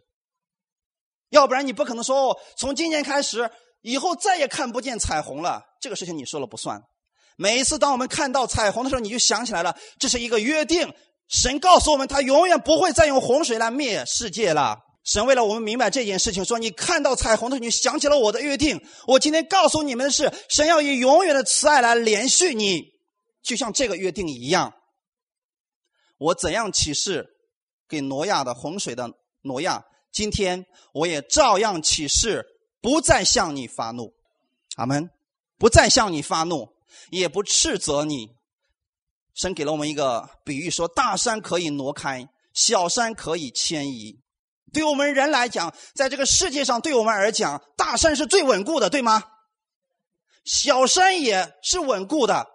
[1.31, 5.61] 要不然你不可能说哦，从今年开始以后再也看不见彩虹了。
[5.81, 6.81] 这个事情你说了不算。
[7.37, 10.93] 每一次当我们看到彩虹的时候，你就想起来了，这是一个约定。
[11.29, 14.77] 神告诉我们，他永远不会再用洪水来灭世界了。
[15.03, 18.81] 神为了我们明白这件事情，说：你看到彩虹的时候，你想起了我的约定。
[19.07, 22.83] 我今天告诉你们的是，神要以永远的慈爱来连续你，
[23.41, 24.73] 就像这个约定一样。
[26.19, 27.25] 我怎样启示
[27.89, 29.09] 给挪亚的洪水的
[29.41, 32.45] 挪亚，今天我也照样启示，
[32.81, 34.13] 不再向你发怒。
[34.75, 35.09] 阿门，
[35.57, 36.72] 不再向你发怒。
[37.09, 38.29] 也不斥责你，
[39.33, 44.19] 神给了我们一个比喻，说大山可以挪开，小山可以迁移。
[44.71, 49.23] 对我们人来讲，在这个世界上，对我们而讲，大山是最稳固的，对吗？
[50.45, 52.47] 小山也是稳固的。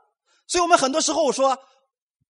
[0.47, 1.59] 所以我们很多时候说，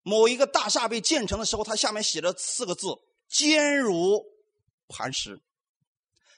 [0.03, 2.88] 某一个大厦被建成的时候，它下面写着四个字：
[3.29, 4.23] 坚如
[4.88, 5.40] 磐石。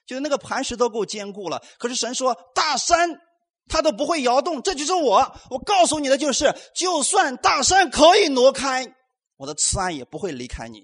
[0.07, 1.63] 就是那个磐石都够坚固了。
[1.79, 3.21] 可是神说，大山。
[3.71, 5.41] 它都不会摇动，这就是我。
[5.49, 8.95] 我告诉你的就是，就算大山可以挪开，
[9.37, 10.81] 我的慈爱也不会离开你；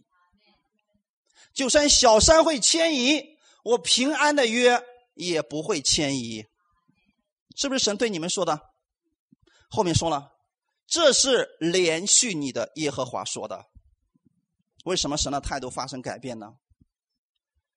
[1.52, 4.80] 就算小山会迁移，我平安的约
[5.14, 6.46] 也不会迁移。
[7.56, 8.60] 是不是神对你们说的？
[9.68, 10.30] 后面说了，
[10.86, 13.64] 这是连续你的耶和华说的。
[14.84, 16.52] 为什么神的态度发生改变呢？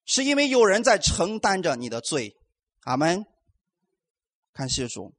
[0.05, 2.35] 是因为有人在承担着你的罪。
[2.83, 3.25] 阿门。
[4.59, 5.13] 感谢主，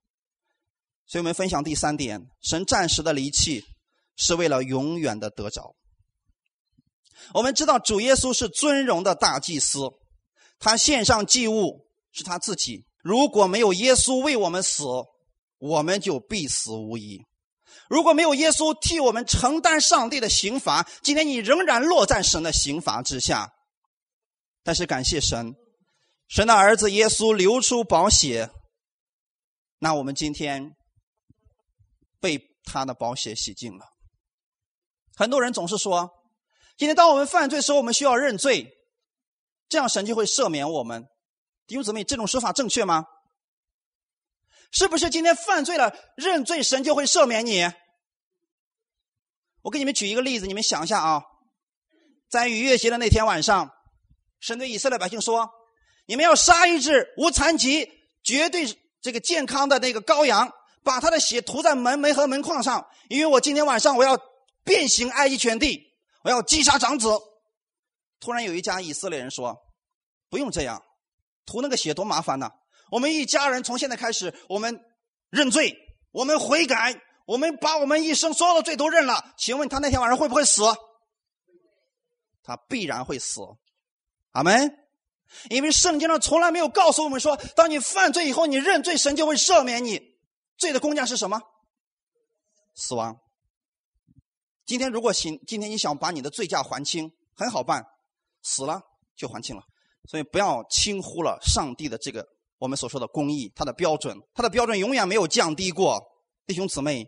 [1.07, 3.65] 所以我们分享第三点：神暂时的离弃，
[4.15, 5.75] 是为了永远的得着。
[7.33, 9.79] 我们知道主耶稣是尊荣的大祭司，
[10.59, 12.85] 他献上祭物是他自己。
[13.03, 14.85] 如果没有耶稣为我们死，
[15.57, 17.23] 我们就必死无疑；
[17.89, 23.51] 如果没有耶稣替我们承担上帝的刑罚，今天你仍然落在神的刑罚之下。
[24.63, 25.55] 但是感谢神，
[26.29, 28.51] 神的儿子耶稣流出宝血。
[29.83, 30.77] 那我们今天
[32.21, 33.87] 被他的宝血洗净了。
[35.17, 36.11] 很多人总是说，
[36.77, 38.71] 今天当我们犯罪时候，我们需要认罪，
[39.71, 41.07] 这样神就会赦免我们。
[41.67, 43.07] 弟兄姊妹，这种说法正确吗？
[44.71, 47.65] 是不是今天犯罪了认罪，神就会赦免你？
[49.63, 51.23] 我给你们举一个例子，你们想一下啊，
[52.29, 53.71] 在逾越节的那天晚上，
[54.41, 55.51] 神对以色列百姓说
[56.05, 57.89] ：“你们要杀一只无残疾，
[58.23, 64.19] 绝对。”这个健康的那个羔羊，把他的血涂在门楣和门框上，因为我今天晚上我要
[64.65, 67.09] 变形埃及全地，我要击杀长子。
[68.19, 69.57] 突然有一家以色列人说
[70.29, 70.83] ：“不用这样，
[71.47, 72.51] 涂那个血多麻烦呐！
[72.91, 74.79] 我们一家人从现在开始，我们
[75.31, 75.75] 认罪，
[76.13, 79.33] 我们悔改，我们把我们一生所有的罪都认了。
[79.39, 80.63] 请问他那天晚上会不会死？
[82.43, 83.41] 他必然会死。
[84.33, 84.77] 阿门。”
[85.49, 90.01] 因为圣经上从来没有告诉我们说，当你犯罪以后，你认罪，神就会赦免你。
[90.59, 91.41] 罪的工价是什么？
[92.75, 93.17] 死亡。
[94.67, 97.85] 今天如果行，今天你想把你的罪价还清，很好办，
[98.43, 98.81] 死了
[99.17, 99.63] 就还清了。
[100.09, 102.27] 所以不要轻忽了上帝的这个
[102.59, 106.01] 我们所说的公义，他的标准，他的标准永远没有降低过，
[106.47, 107.07] 弟兄姊妹。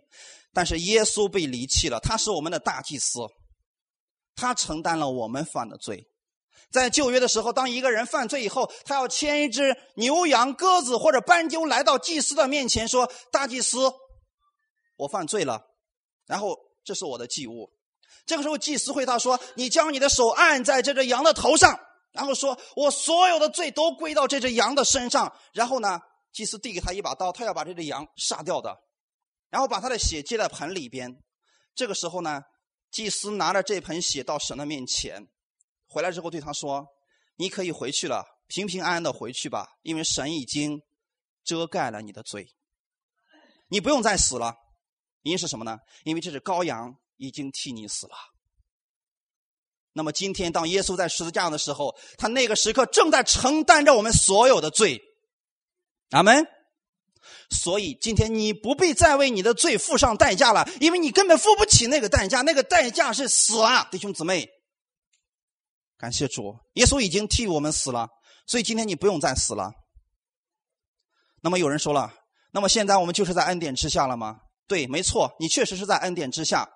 [0.55, 3.21] 但是耶稣被离弃了，他是我们的大祭司，
[4.35, 6.07] 他承担了我们犯的罪。
[6.71, 13.93] 在旧约的时候，当一个人犯罪以后，他要牵一只牛羊、鸽子或者斑鸠来到祭司的面前，说：“大祭司，
[14.97, 15.61] 我犯罪了。”
[16.27, 17.71] 然后这是我的祭物。
[18.25, 21.79] 这个时候，祭司会他说：“你将你的手按在这只羊的头上。”
[22.13, 26.01] 然后说：“我所有的罪都归到这只羊的身上。”然后呢，
[26.33, 28.79] 祭司递给他一把刀，他要把这只羊杀掉的。
[29.51, 31.23] 然后把他的血接在盆里边，
[31.75, 32.41] 这个时候呢，
[32.91, 35.27] 祭司拿着这盆血到神的面前，
[35.93, 36.87] 回来之后对他说
[37.37, 40.81] ：“你可以回去了，平平安安的回去吧，因为神已经
[41.45, 42.49] 遮盖了你的罪，
[43.69, 44.55] 你不用再死了。
[45.23, 45.77] 因是什么呢？
[46.05, 48.15] 因为这只羔羊已经替你死了。
[49.93, 54.99] 那么今天当耶稣在十字架上的时候，他那个时刻正在承担着我们所有的罪。
[56.13, 56.47] 阿门。”
[57.51, 64.49] 所以今天你不必再为你的罪付上代价了，因为你根本付不起那个代价，那个代价是死啊，弟兄姊妹。
[66.03, 68.09] 感谢主，耶稣已经替我们死了，
[68.49, 69.71] 所以今天你不用再死了。
[71.43, 72.13] 那么有人说了，
[72.51, 74.41] 那么现在我们就是在恩典之下了吗？
[74.67, 76.69] 对，没错，你确实是在恩典之下。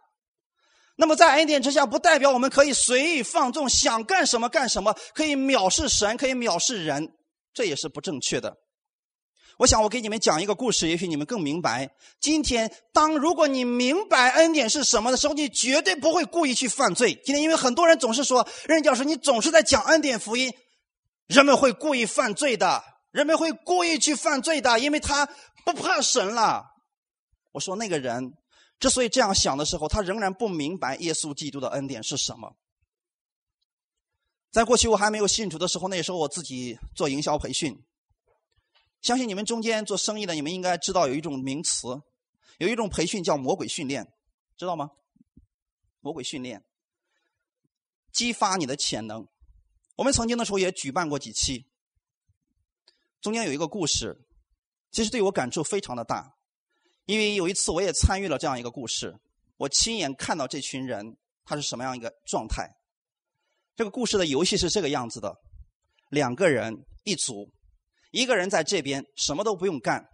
[0.96, 7.08] 那么在恩典之下，不代表我们可以随意放纵，想干什么干什么，可以藐视神，可以藐视人，
[7.52, 8.56] 这也是不正确的。
[9.58, 11.90] 我想，我给你们讲一个故事，也许你们更明白。
[12.20, 17.14] 今天，当如果你明白恩典是什么的时候，你绝对不会故意去犯罪。
[17.24, 20.52] 今天，因为很多人总是说，任教授，你总是在讲恩典福音，
[21.26, 25.26] 人们会故意犯罪的，人们会故意去犯罪的，因为他
[25.64, 26.74] 不怕神了。
[27.52, 28.34] 我说，那个人
[28.78, 32.56] 之所以这样想的时候，他仍然不明白耶稣基督的恩典是什么。
[34.52, 37.82] 在过去我还没有信主的时候，那时候我自己做营销培训。
[39.06, 41.86] 相信你们中间做生意的，你们应该知道有一种名词，
[42.58, 44.12] 有一种培训叫魔鬼训练，
[44.56, 44.90] 知道吗？
[46.00, 46.64] 魔鬼训练，
[48.10, 49.28] 激发你的潜能。
[49.94, 51.66] 我们曾经的时候也举办过几期，
[53.20, 54.26] 中间有一个故事，
[54.90, 56.34] 其实对我感触非常的大，
[57.04, 59.16] 因为有一次我也参与了这样一个故事，
[59.56, 62.68] 我亲眼看到这群人他是什么样一个状态。
[63.76, 65.40] 这个故事的游戏是这个样子的：
[66.08, 67.52] 两个人一组。
[68.10, 70.04] 一个人在这边什么都不用干，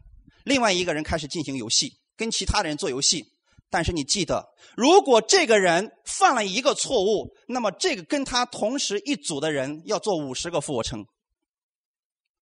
[0.45, 3.25] 另外一个人开始进行游戏，跟其他的人做游戏。
[3.71, 4.45] 但是你记得，
[4.77, 11.05] 如果这个人犯了一个错误，那么这个跟他同时一组的人要做五十个俯卧撑。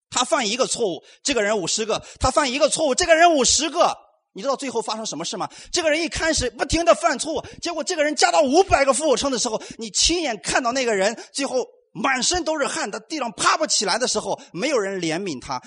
[0.08, 3.96] 他犯一个错误，这个人五十个；他犯一个错误，这个人五十个。
[4.32, 5.48] 你知道最后发生什么事吗？
[5.70, 11.66] 这个人一开始不停的犯错误，结果这个人加到五百个俯卧撑的时候，你亲眼看到那个人最后。
[11.92, 15.60] 满身都是汗，他地上爬不起来的时候，没有人怜悯他。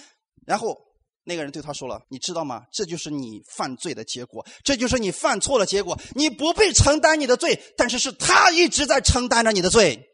[0.45, 0.77] 然后
[1.25, 2.63] 那个人对他说了：“你知道吗？
[2.71, 5.99] 这就是你犯罪的结果，这就是你犯错的结果。
[6.15, 10.09] 你不必承担你的罪，但是是他一直在承担着你的罪。”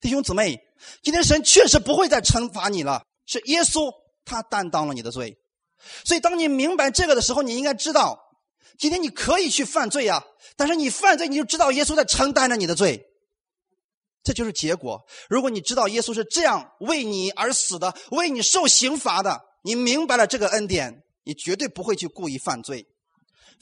[0.00, 0.60] 弟兄姊妹，
[1.02, 3.92] 今天神确实不会再惩罚你了，是耶稣
[4.24, 5.36] 他担当了你的罪。
[6.04, 8.18] 所以当你明白这个的时候，你应该知道，
[8.78, 10.22] 今天你可以去犯罪呀，
[10.56, 13.07] 但是你犯罪，你就知道耶稣在承担着你的罪。
[14.28, 15.02] 这就是结果。
[15.30, 22.86] 如果你知道耶稣是这样为你而死的，为你受刑罚的，你明白了这个恩典，你绝对不会去故意犯罪，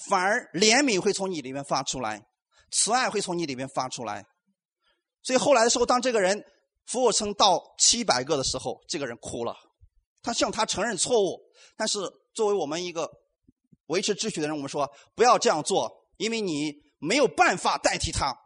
[0.09, 2.27] 反而怜悯会从你里面发出来，
[2.73, 4.25] 慈爱会从你里面发出来。
[5.23, 6.45] 所以后来的时候，当这个人
[6.85, 9.55] 俯卧撑到七百个的时候，这个人哭了，
[10.21, 11.39] 他向他承认错误。
[11.77, 12.01] 但是
[12.35, 13.09] 作为我们一个
[13.87, 18.37] 维持秩序的人，我们说不要这样做，因为你没有办法代替他。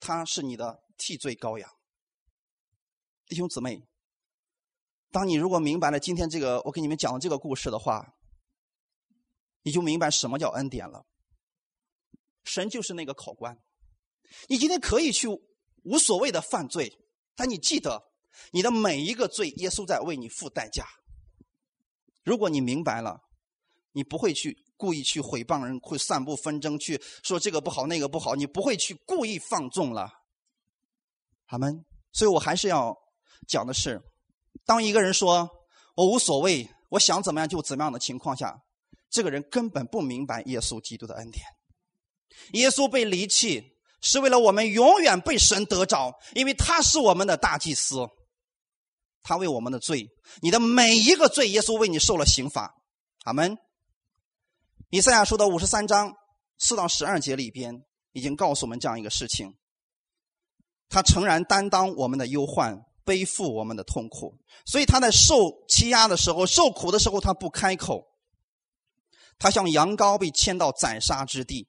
[0.00, 1.70] 他是你的替罪羔羊，
[3.26, 3.86] 弟兄姊妹。
[5.12, 8.14] 当你如果明白了今天这个我给你们讲的这个故事的话，
[9.62, 11.04] 你就明白什么叫恩典了。
[12.44, 13.58] 神就是那个考官，
[14.48, 15.28] 你今天可以去
[15.82, 18.02] 无所谓的犯罪，但你记得
[18.52, 20.86] 你的每一个罪，耶稣在为你付代价。
[22.22, 23.20] 如果你明白了，
[23.92, 24.64] 你不会去。
[24.80, 30.10] 故意去毁谤人，会散布纷争，去说这个不好那个不好，你不会去故意放纵了，
[31.46, 31.84] 他们。
[32.12, 32.96] 所以我还是要
[33.46, 34.00] 讲的是，
[34.64, 35.46] 当一个人说
[35.94, 38.58] 我无所谓，我想怎么样就怎么样的情况下，
[39.10, 41.44] 这个人根本不明白耶稣基督的恩典。
[42.54, 43.62] 耶稣被离弃
[44.00, 47.98] 是为了我们永远被神得着，因为他是我们的大祭司，
[49.22, 50.08] 他为我们的罪，
[50.40, 52.74] 你的每一个罪，耶稣为你受了刑罚。
[53.24, 53.56] 阿门。
[54.90, 56.12] 以赛亚书的五十三章
[56.58, 59.54] 四到十二节里边，已经告诉我们这样一个事情：
[60.88, 64.34] 他诚然担当我们的忧患，背负我们的痛苦，
[64.66, 65.36] 所以他在受
[65.68, 68.04] 欺压的时候、受苦的时候，他不开口。
[69.38, 71.68] 他像羊羔被牵到宰杀之地，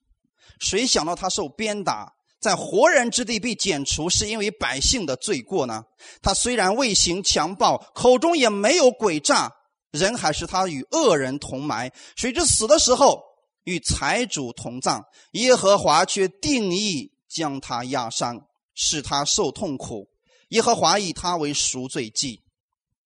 [0.59, 5.83] 谁想到他受鞭打，在活人之地被剪除，是因为百姓的罪过呢？
[6.23, 9.53] 他虽然未行强暴，口中也没有诡诈，
[9.91, 11.91] 人还是他与恶人同埋。
[12.15, 13.23] 谁知死的时候
[13.63, 20.09] 与财主同葬，耶和华却定义将他压伤，使他受痛苦。
[20.49, 22.41] 耶和华以他为赎罪祭。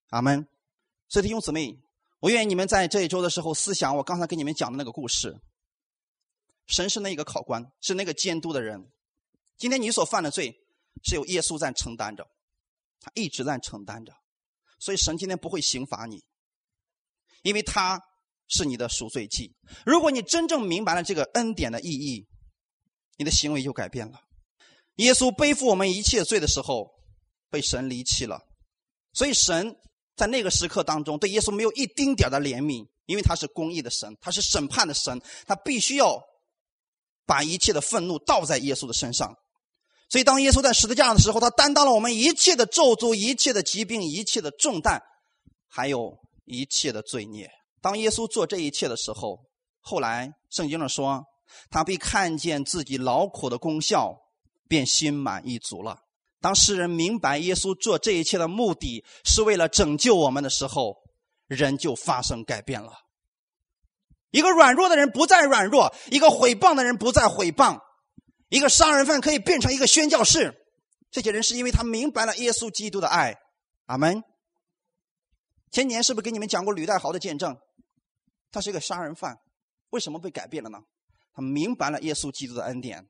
[0.10, 0.48] 阿门。
[1.10, 1.80] 所以弟兄姊妹。
[2.22, 5.38] 我愿意你们在这一周的时候思想我刚才跟你们讲的那个故事。
[6.66, 8.90] 神是那个考官，是那个监督的人。
[9.58, 10.58] 今天你所犯的罪
[11.04, 12.26] 是由耶稣在承担着，
[13.00, 14.12] 他一直在承担着，
[14.80, 16.24] 所以神今天不会刑罚你，
[17.46, 18.02] 因为他
[18.50, 19.56] 是你的赎罪祭。
[19.86, 22.28] 如果你真正明白了这个恩典的意义，
[23.18, 24.20] 你的行为就改变了。
[24.96, 26.90] 耶稣背负我们一切罪的时候，
[27.50, 28.42] 被神离弃了，
[29.14, 29.78] 所以神。
[30.18, 36.24] 在那个时刻当中，对耶稣没有一丁点的怜悯，因为他是公义的神，他是审判的神，他必须要
[37.26, 39.36] 把一切的愤怒倒在耶稣的身上。
[40.08, 45.02] 所以，当耶稣在十字架上的时候，他担当了我们一切的咒诅、一切的疾病、一切的重担，
[45.68, 47.50] 还有一切的罪孽。
[47.82, 49.46] 当耶稣做这一切的时候，
[49.80, 51.24] 后来圣经上说，
[51.70, 54.16] 他被看见自己劳苦的功效，
[54.68, 56.00] 便心满意足了。
[56.42, 60.96] 当世人明白耶稣做这一切的目的是为了拯救我们的时候，
[61.48, 62.92] 人就发生改变了。
[64.32, 67.80] 一个软弱的人不再软弱，一个毁谤的人不再毁谤，
[68.50, 70.54] 一个杀人犯可以变成一个宣教士。
[71.10, 73.36] 这些人是因为他明白了耶稣基督的爱。
[73.86, 74.24] 阿门。
[75.72, 77.58] 前年是不是给你们讲过吕代豪的见证？
[78.52, 79.38] 他是一个杀人犯，
[79.90, 80.80] 为什么被改变了呢？
[81.34, 83.08] 他明白了耶稣基督的恩典，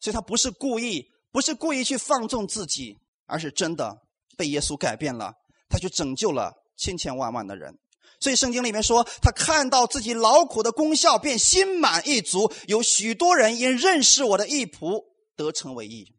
[0.00, 1.10] 所以他不是故意。
[1.32, 4.02] 不是故意去放纵自己，而是真的
[4.36, 5.32] 被耶稣改变了，
[5.66, 7.78] 他去拯救了千千万万的人。
[8.20, 12.52] 所以圣经里面说，他看到自己劳苦的功效，便心满意足。
[12.68, 15.02] 有许多人因认识我的义仆，
[15.34, 16.14] 得成为义。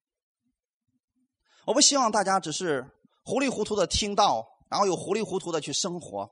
[1.68, 2.84] 我不希望大家只是
[3.24, 4.44] 糊里糊涂的听到，
[4.74, 6.28] 然后又糊里糊涂的去生活。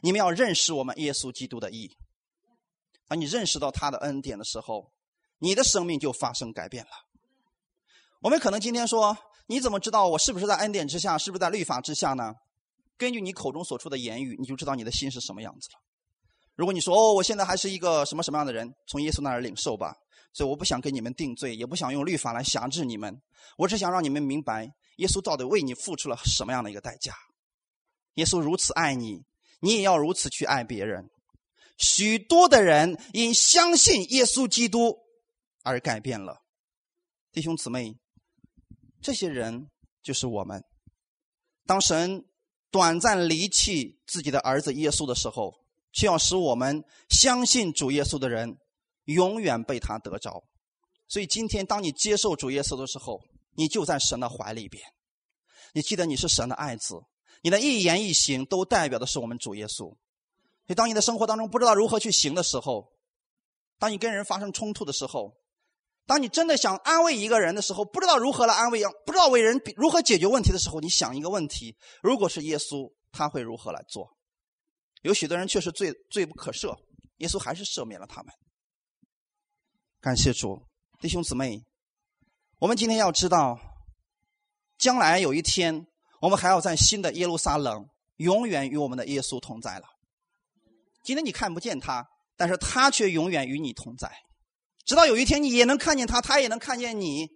[0.00, 1.96] 你们要认识我们耶稣基督的意义。
[3.06, 4.90] 当你认识到他的恩典的时候，
[5.38, 6.90] 你的生命就发生改变了。
[8.20, 9.16] 我们可能今天说，
[9.46, 12.34] 你怎么知道我是不是在恩典之下，是不是在律法之下呢？
[12.96, 15.78] 根据你口中所出的言语，你就知道你的心是什么样子了。
[16.56, 19.94] 如果你说哦，我现在还是一个什么什么样的人，从耶稣那儿领受吧。
[20.32, 23.16] 所以我不想跟你们定罪，也不想用律法来辖制你们。
[23.56, 27.14] 我只想让你们明白，耶稣到底为你付出了什么样的一个代价。
[28.18, 29.22] 耶稣如此爱你，
[29.60, 31.08] 你也要如此去爱别人。
[31.76, 34.98] 许多的人因相信耶稣基督
[35.62, 36.42] 而改变了，
[37.32, 37.96] 弟兄姊妹。
[39.00, 39.70] 这些人
[40.02, 40.64] 就是我们。
[41.64, 42.24] 当神
[42.72, 45.54] 短暂离弃自己的儿子耶稣的时候，
[45.92, 48.58] 却要使我们相信主耶稣的人
[49.04, 50.42] 永远被他得着。
[51.06, 53.20] 所以今天，当你接受主耶稣的时候，
[53.54, 54.82] 你就在神的怀里边。
[55.72, 56.96] 你记得你是神的爱子，
[57.42, 59.76] 你的一言一行都代表的是我们主耶稣。
[59.76, 59.96] 所
[60.68, 62.92] 以，当你的生活当中不知道如何去行的时候，
[63.78, 65.34] 当你跟人发生冲突的时候，
[66.04, 74.16] 当你真的想安慰一个人的时候，不知道如何来安慰，不知道为人如何解决问题的时候，你想一个问题：如果是耶稣，他会如何来做？
[75.02, 76.76] 有许多人确实罪罪不可赦，
[77.18, 78.34] 耶稣还是赦免了他们。
[80.00, 80.60] 感谢主，
[81.00, 81.64] 弟兄姊妹，
[82.58, 83.58] 我们今天要知道，
[84.76, 85.86] 将来有一天，
[86.20, 89.84] 我们还要在新的耶路撒冷，永远与我们的耶稣同在了。
[91.02, 92.06] 今天你看不见他，
[92.36, 94.10] 但是他却永远与你同在。
[94.84, 97.28] 直到有一天你也能看见他，他也能看见你，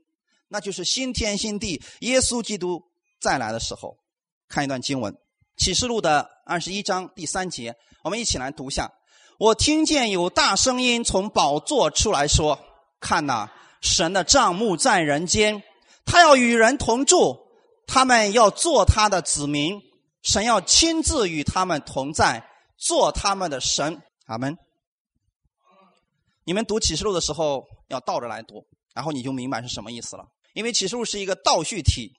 [0.49, 2.83] 那就是新天新地，耶稣基督
[3.21, 3.97] 再来的时候。
[4.49, 5.13] 看一段经文，
[5.57, 8.91] 《启示录》的二十一章第三节，我们一起来读下。
[9.39, 12.59] 我听见有大声音从宝座出来说
[13.01, 13.49] ：“看呐，
[13.81, 15.63] 神的帐幕在人间，
[16.05, 17.39] 他要与人同住，
[17.87, 19.81] 他们要做他的子民，
[20.23, 24.57] 神要亲自与他们同在，做他们的神。”阿门。
[26.45, 30.25] 你们读启示录的时候要倒着来读，然后你就明白是什么意思了。
[30.55, 32.13] 因为启示录是一个倒叙体，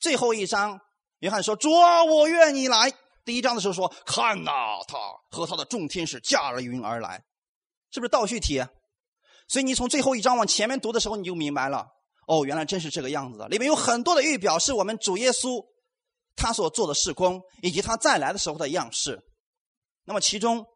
[0.00, 0.78] 最后一章，
[1.20, 2.92] 约翰说：“主啊，我愿你来。”
[3.24, 4.52] 第一章的时候说：“看呐，
[4.86, 4.98] 他
[5.30, 7.22] 和他的众天使驾着云而来。”
[7.90, 8.62] 是不是倒叙体？
[9.46, 11.86] 所以你从最后一章往前面读的时候，你就明白了。
[12.26, 13.48] 哦，原来真是这个样子的。
[13.48, 15.64] 里面有很多的预表，是我们主耶稣
[16.36, 19.20] 他所做的事工，以及他再来的时候的样式。
[20.04, 20.66] 那么其中。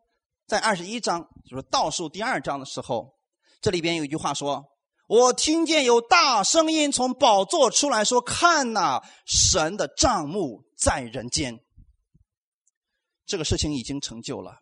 [0.48, 3.18] 在二十一章，就是倒数第二章的时候，
[3.60, 4.64] 这里边有一句话说
[5.06, 11.60] ：“我听见有大声音从宝座出来说：“看呐，神的帐幕在人间。”
[13.28, 14.60] 这个事情已经成就了。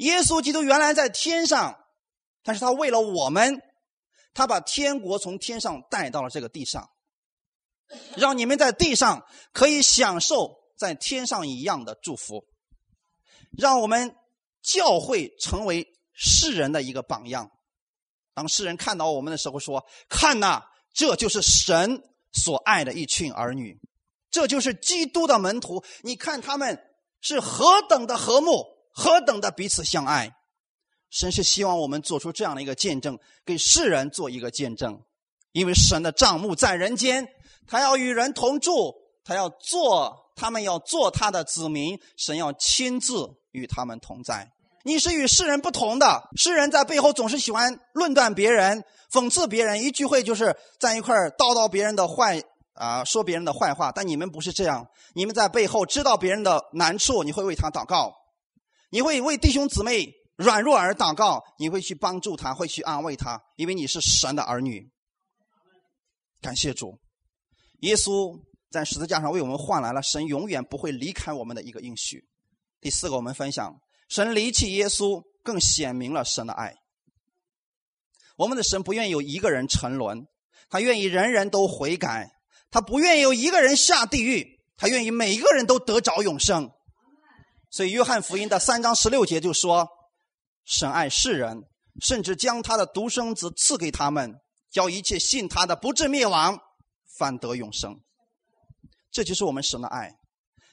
[0.00, 1.74] 耶稣基督原来在天上，
[2.42, 3.58] 但是他为了我们，
[4.34, 6.90] 他把天国从天上带到了这个地上，
[8.16, 12.44] 让你们在地上可以享受在天上一样的祝福，
[13.56, 14.14] 让我们
[14.60, 17.50] 教会成为世人的一个榜样。
[18.34, 23.78] 当世人看到我们的时候，说：“看呐，这就是神所爱的一群儿女，
[24.30, 25.84] 这就是基督的门徒。
[26.02, 26.76] 你看他们
[27.20, 30.32] 是何等的和睦，何等的彼此相爱。
[31.14, 35.00] 神是希望我们做出这样的一个见证，给世人做一个见证。
[35.52, 37.24] 因为神的账目在人间，
[37.68, 38.92] 他要与人同住，
[39.22, 44.50] 他要做，他们要做他的子民，神要亲自与他们同在。”
[44.82, 52.42] 你是与世人不同的，世人在背后总是喜欢论断别人、讽刺别人，一聚会就是在一块叨叨别人的坏
[52.74, 53.92] 啊，说别人的坏话。
[53.92, 54.84] 但你们不是这样，
[55.14, 58.12] 你们在背后知道别人的难处，你会为他祷告，
[58.90, 64.90] 你会为弟兄姊妹软弱而祷告，你会去帮助他，会去安慰他，因为你是神的儿女。
[66.40, 66.98] 感谢主，
[67.80, 68.38] 耶稣
[68.70, 72.24] 在十字架上为我们换来了神永远不会离开我们的一个应许。
[72.80, 73.80] 第四个，我们分享。
[74.08, 76.74] 神离弃耶稣，更显明了神的爱。
[78.36, 80.26] 我们的神不愿意有一个人沉沦，
[80.68, 82.32] 他愿意人人都悔改，
[82.70, 86.70] 他不愿意有一个人下地狱，他愿意每一个人都得着永生。
[87.70, 89.88] 所以，约翰福音的三章十六节就说
[90.64, 91.62] ：“神爱世人，
[92.00, 94.34] 甚至将他的独生子赐给他们，
[94.70, 96.58] 叫一切信他的不至灭亡，
[97.18, 98.00] 反得永生。”
[99.12, 100.16] 这就是我们神的爱。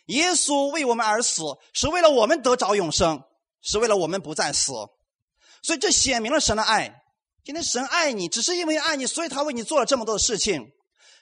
[0.07, 3.21] 耶稣为我们而死，是为了我们得着永生，
[3.61, 4.73] 是为了我们不再死。
[5.61, 7.03] 所以这显明了神的爱。
[7.43, 10.71] 今天神爱你，只是因为爱你，所以他为你做了这么多的事情。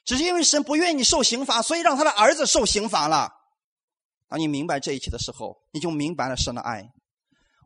[0.05, 3.30] 只是因为神不愿意你受刑罚，所以让他的儿子受刑罚了。
[4.28, 6.89] 当你明白这一切的时候，你就明白了神的爱。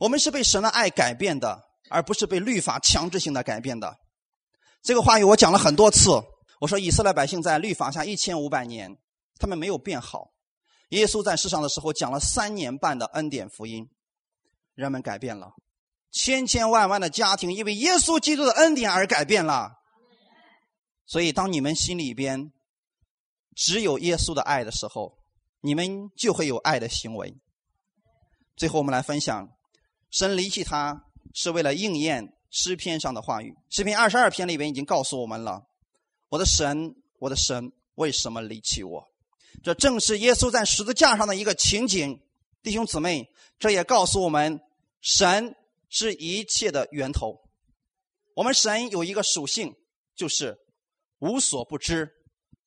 [0.04, 4.00] 我们是被神的爱改变的，而不是被律法强制性的改变的。
[4.82, 6.10] 这个话语我讲了很多次。
[6.60, 8.98] 我说以色列百姓在律法下一千五百年，
[9.40, 10.34] 他们没有变好。
[10.90, 13.90] 耶稣在世上的时候讲了三年半的恩典福音，
[14.76, 15.54] 人们改变了，
[16.12, 19.72] 千千万万的家庭因为耶稣基督的恩典而改变了。
[21.06, 22.52] 所以，当你们心里边
[23.56, 25.18] 只有耶稣的爱的时候，
[25.62, 27.34] 你们就会有爱的行为。
[28.58, 29.48] 最后，我们来分享，
[30.14, 33.58] 神离弃他是为了应验诗篇上的话语。
[33.72, 35.66] 诗篇二十二篇里边已经告诉我们了
[36.30, 39.12] ：“我的神，我的神，为什么离弃我？”
[39.64, 42.22] 这正是耶稣在十字架上的一个情景，
[42.62, 44.62] 弟兄姊妹，这也告诉我们，
[45.02, 45.56] 神
[45.90, 47.42] 是一切的源头。
[48.36, 49.76] 我们神有一个属性，
[50.16, 50.60] 就是
[51.18, 52.14] 无所不知、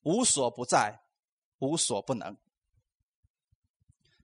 [0.01, 0.99] 无所不在、
[1.59, 2.35] 无所不能。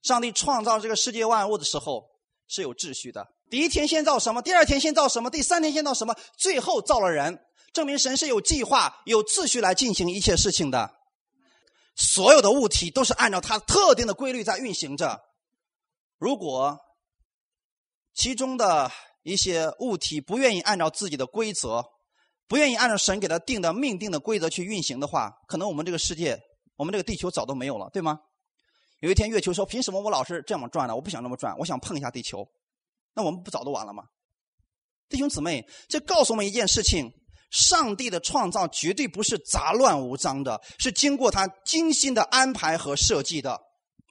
[0.02, 2.10] 上帝创造这个世界万物的时候
[2.54, 7.44] 是有秩序的，第一天先造什么，第二天先造什么，第三天先造什么，最后造了人，
[7.74, 10.94] 证明神是有计划、有秩序来进行一切事情的。
[11.96, 15.20] 所有的物体都是按照它特定的规律在运行着。
[16.20, 16.78] 如果
[18.14, 18.92] 其中的
[19.24, 21.84] 一些物体不愿意按照自己的规则，
[22.48, 26.40] 不愿意按照神给他定的命定的规则去运行的话，可能我们这个世界，
[26.76, 28.20] 我们这个地球早都没有了，对吗？
[29.04, 30.96] 有一天月球说：“凭什么我老是这么转呢？
[30.96, 32.48] 我不想那么转，我想碰一下地球。”
[33.14, 34.06] 那我们不早都完了吗？
[35.10, 37.12] 弟兄姊妹，这告诉我们一件事情。
[37.52, 43.62] 上帝的创造绝对不是杂乱无章的，是经过他精心的安排和设计的。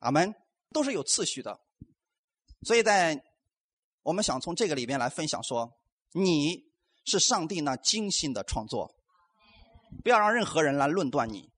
[0.01, 0.33] 阿门，
[0.73, 1.59] 都是有次序的。
[2.65, 3.21] 所以在
[4.03, 5.73] 我们想从这个里边来分享说，
[6.13, 6.61] 你
[7.05, 8.95] 是上帝那精心的创作，
[10.05, 11.51] 不要让任何人来论断你。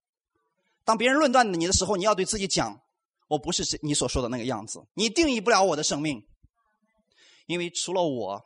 [0.85, 2.81] 当别人论断你的时候，你要对自己讲：
[3.27, 6.21] 我不是你所说的那个样子，你定义不了我的生命，
[7.47, 8.41] 因为除了我，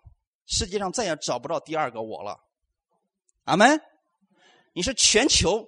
[0.45, 2.37] 世界上再也找不到第二个我了。
[3.43, 3.81] 阿门！
[4.73, 5.67] 你是全球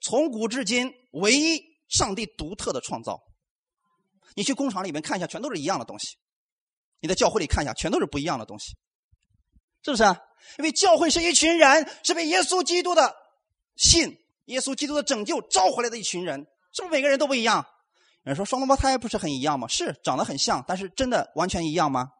[0.00, 3.20] 从古至今唯一上帝独特的创造。
[4.34, 6.16] 你去工厂里面看一下，全都是一样的东西；
[7.00, 8.74] 你在教会里看一下，全都是不一样的东西，
[9.84, 10.04] 是不是？
[10.58, 13.14] 因为教会是一群人，是被耶稣基督的
[13.76, 14.16] 信、
[14.46, 16.40] 耶稣基督的拯救召回来的一群人，
[16.72, 17.66] 是不是每个人都不一样？
[18.24, 19.66] 有人说双胞胎不是很一样吗？
[19.68, 22.12] 是，长得很像，但是真的完全一样吗？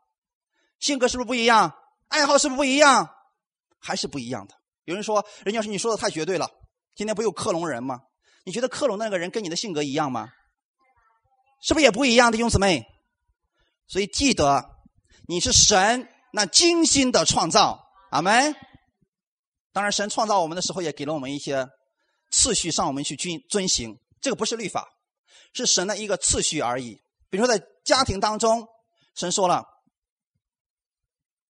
[0.81, 1.75] 性格是不是不一样？
[2.09, 3.09] 爱好是不是不一样？
[3.79, 4.55] 还是不一样的。
[4.85, 6.51] 有人说：“人教是你说的太绝对了。”
[6.95, 8.01] 今天不有克隆人吗？
[8.45, 10.29] 你觉得克隆那个人跟你的性格一样吗？
[11.63, 12.85] 是不是也不一样的，弟兄姊妹？
[13.87, 14.69] 所以记得，
[15.29, 18.57] 你是神那精心的创造，阿门。
[19.73, 21.69] 当然，神创造我们的时候也给了我们一些
[22.31, 23.99] 次序，让我们去遵遵行。
[24.21, 24.89] 这个不是律法，
[25.53, 27.01] 是神的一个次序而已。
[27.31, 28.67] 比如说，在家庭当中，
[29.15, 29.65] 神说了，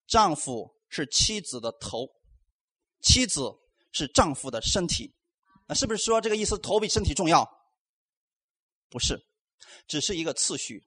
[0.07, 2.09] 丈夫是妻子的头，
[3.01, 3.43] 妻子
[3.93, 5.15] 是丈夫的身体。
[5.67, 6.59] 那是不是说这个意思？
[6.59, 7.49] 头比身体重要？
[8.91, 9.19] 不是，
[9.87, 10.87] 只是一个次序。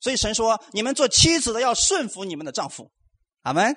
[0.00, 2.90] 所以神说，你们做妻子的要顺服你们的丈夫。
[3.42, 3.76] 阿门。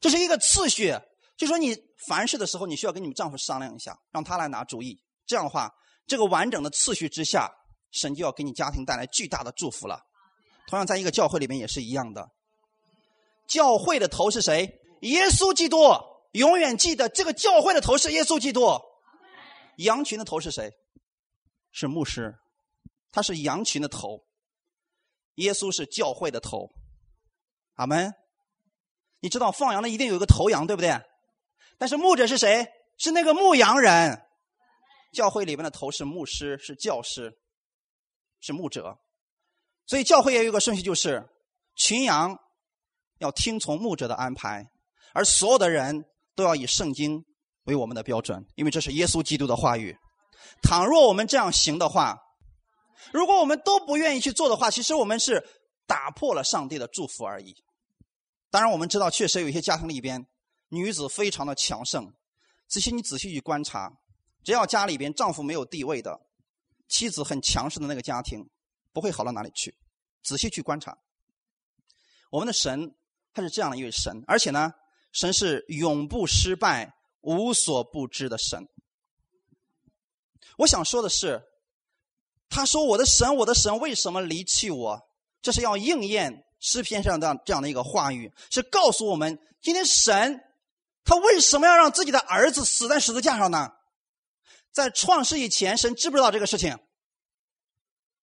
[0.00, 0.96] 这是一个次序，
[1.36, 1.76] 就说你
[2.06, 5.02] 凡事的时候，你需要跟你们丈夫商量一下，让他来拿主意。
[5.26, 5.72] 这样的话，
[6.06, 7.50] 这个完整的次序之下，
[7.92, 10.04] 神就要给你家庭带来巨大的祝福了。
[10.66, 12.30] 同样，在一个教会里面也是一样的。
[13.46, 14.80] 教会的头是谁？
[15.02, 15.78] 耶稣基督。
[16.32, 18.80] 永远记得，这个教会的头是耶稣基督。
[19.76, 20.72] 羊群的头是谁？
[21.70, 22.34] 是牧师，
[23.10, 24.24] 他是羊群的头。
[25.34, 26.70] 耶稣是教会的头。
[27.74, 28.14] 阿门。
[29.20, 30.98] 你知道放羊的一定有一个头羊，对不对？
[31.76, 32.66] 但是牧者是谁？
[32.96, 34.22] 是那个牧羊人。
[35.12, 37.36] 教会里面的头是牧师，是教师，
[38.42, 38.98] 是牧者。
[39.86, 41.26] 所以教会也有一个顺序，就是
[41.76, 42.38] 群羊
[43.18, 44.70] 要听从牧者的安排，
[45.14, 47.24] 而所有的人都要以圣经
[47.64, 49.96] 为我们的标准，因为这是耶稣基督的话语。
[50.62, 52.18] 倘若我们这样行的话，
[53.12, 55.44] 如果我们都不愿意去做的话，其实我们是
[55.86, 57.54] 打破了上帝的祝福而已。
[58.50, 60.26] 当然，我们知道，确实有一些家庭里边，
[60.68, 62.12] 女子非常的强盛。
[62.68, 63.90] 仔细你仔细去观察，
[64.44, 66.20] 只要家里边丈夫没有地位的，
[66.92, 68.46] 妻子很强势的那个家庭，
[68.92, 69.74] 不会好到哪里去。
[70.22, 70.98] 仔细去观察，
[72.30, 72.94] 我们的神
[73.32, 74.74] 他是这样的一位神，而且呢，
[75.10, 78.68] 神是永不失败、无所不知的神。
[80.58, 81.42] 我想说的是，
[82.50, 85.08] 他说：“我的神，我的神，为什么离弃我？”
[85.40, 86.44] 这是要应验。
[86.64, 90.40] 诗篇上的这样的一个话语，是告诉我们：今天神
[91.04, 93.72] 他为什么要让自己的儿子死在十字架上呢？
[94.72, 96.78] 在创世以前，神知不知道这个事情？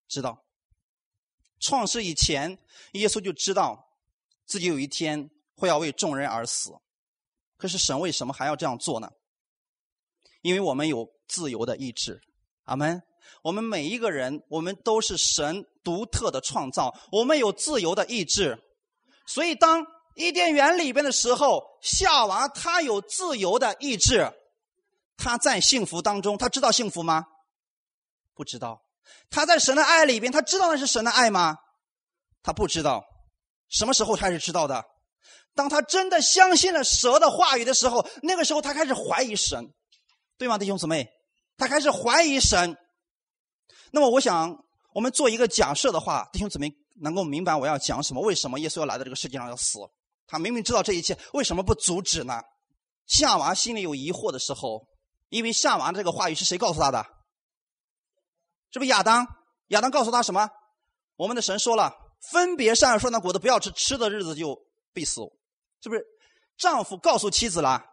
[0.08, 0.44] 知道。
[1.60, 2.58] 创世以前，
[2.94, 3.98] 耶稣就知道
[4.46, 6.72] 自己有一天会要为众人而死。
[7.58, 9.10] 可是神为什么还要这样做呢？
[10.42, 12.22] 因为我们有自由的意志。
[12.64, 13.02] 阿门。
[13.44, 18.58] 我们每一个人，我们都是神独特的创造，我们有自由的意志。
[19.28, 19.86] 所以，当
[20.16, 24.28] 伊甸园里边的时候，夏娃她有自由的意志，
[25.22, 27.26] 他在幸福当中，他知道幸福吗？
[28.34, 28.82] 不知道。
[29.30, 31.58] 他在神的爱里边，他知道那是神的爱吗？
[32.42, 33.04] 他不知道。
[33.70, 34.84] 什么时候开始知道的？
[35.54, 39.68] 当他真的相信了蛇的话语的时候，那个时候他开始怀疑神，
[40.38, 41.08] 对吗，弟兄姊妹？
[41.58, 42.78] 他开始怀疑神。
[43.92, 44.56] 那么，我想
[44.94, 48.22] 我们做一个假设的话，弟兄姊妹能够明白我要讲什么？
[48.22, 49.80] 为什么耶稣要来到这个世界上要死？
[50.28, 52.42] 他明明知道这一切，为什么不阻止呢？
[53.08, 54.88] 夏娃心里有疑惑的时候，
[55.30, 57.04] 因为夏娃这个话语是谁告诉他的？
[58.72, 59.26] 是不是亚当？
[59.68, 60.50] 亚当告诉他什么？
[61.16, 61.94] 我们的神说了，
[62.32, 64.60] 分别善恶树那果子不要吃，吃的日子就
[64.94, 65.22] 必死。
[65.82, 66.06] 是不是？
[66.58, 67.84] 丈夫告诉妻子了，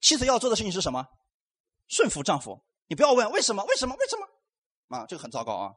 [0.00, 1.06] 妻子要做的事情是什么？
[1.88, 2.64] 顺服丈夫。
[2.88, 3.64] 你不要问为什么？
[3.64, 3.94] 为什么？
[3.96, 4.96] 为什么？
[4.96, 5.72] 啊，这个很糟糕啊！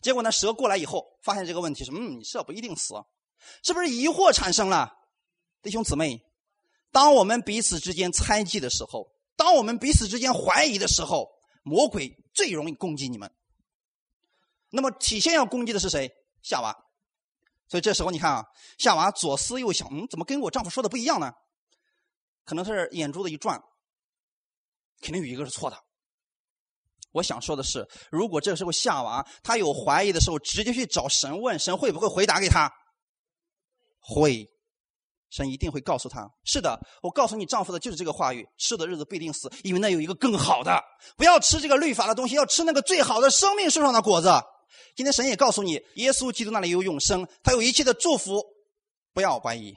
[0.00, 2.94] 结果呢，蛇过来以后，发现这个问题是：嗯，你这不一定死，
[3.62, 4.90] 是不是疑惑产生了？
[5.60, 6.22] 弟兄姊妹，
[6.90, 11.30] 当我们彼此之间猜忌的时候，当我们彼此之间怀疑的时候，
[11.62, 13.32] 魔鬼最容易攻击你们。
[14.70, 16.10] 那么，体现要攻击的是谁？
[16.42, 16.76] 夏娃。
[17.68, 18.44] 所以这时候你看啊，
[18.78, 21.32] 夏娃左思右想，嗯，怎么跟我丈夫说的不一样呢？
[22.44, 23.62] 可能是眼珠子一转，
[25.00, 25.78] 肯定有一个是错的。
[27.12, 32.70] 我想说的是，如果这时候夏娃她有怀疑的时候，直接去找神问，神会不会回答给她？
[34.00, 34.46] 会，
[35.30, 40.82] 神一定会告诉他：是的，我告诉你丈夫的就是这个话语，吃的日子必定死，因为那有一个更好的，
[41.16, 44.30] 不要吃这个律法的东西，要吃那个最好的生命树上的果子。
[44.94, 48.42] 今天神也告诉你，耶稣基督那里有永生，他有一切的祝福，
[49.12, 49.74] 不要怀疑。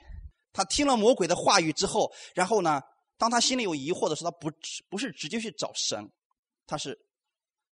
[0.53, 2.81] 他听了魔鬼的话语之后，然后呢，
[3.17, 4.51] 当他心里有疑惑的时候，他不
[4.89, 6.09] 不是直接去找神，
[6.65, 6.97] 他是。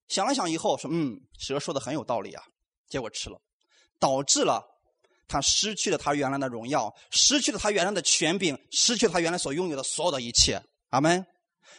[0.07, 2.43] 想了想以后说：“嗯，蛇说的很有道理啊。”
[2.89, 3.39] 结果吃了，
[3.99, 4.65] 导致了
[5.29, 10.61] 他失去了他原来的荣耀，失去了他原来的权柄，失去了他原来所拥有的所有的一切。
[10.89, 11.25] 阿门，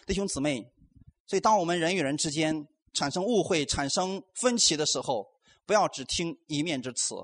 [0.06, 0.64] 弟兄姊妹。
[1.26, 5.24] 所以，当我们人与人之间产生误会、产生分歧的时候，
[5.64, 7.14] 不要只听一面之词，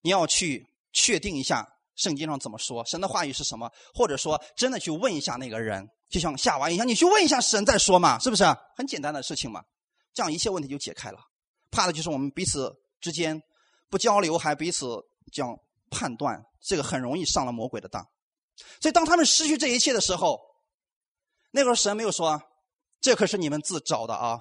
[0.00, 8.44] 你要去确定一下圣经上怎么说，神的话语是什么，或者说真的去问一下那个人，就像夏娃一样，你去问一下神再说嘛，是不是？
[8.74, 9.62] 很简单的事情嘛。
[10.14, 11.18] 这样一切问题就解开了，
[11.70, 13.38] 怕的就是我们彼此之间
[13.90, 14.86] 不交流，还彼此
[15.32, 15.58] 这样
[15.90, 18.06] 判断，这个很容易上了魔鬼的当。
[18.80, 20.40] 所以当他们失去这一切的时候，
[21.50, 22.40] 那个时候神没有说，
[23.00, 24.40] 这可是你们自找的啊！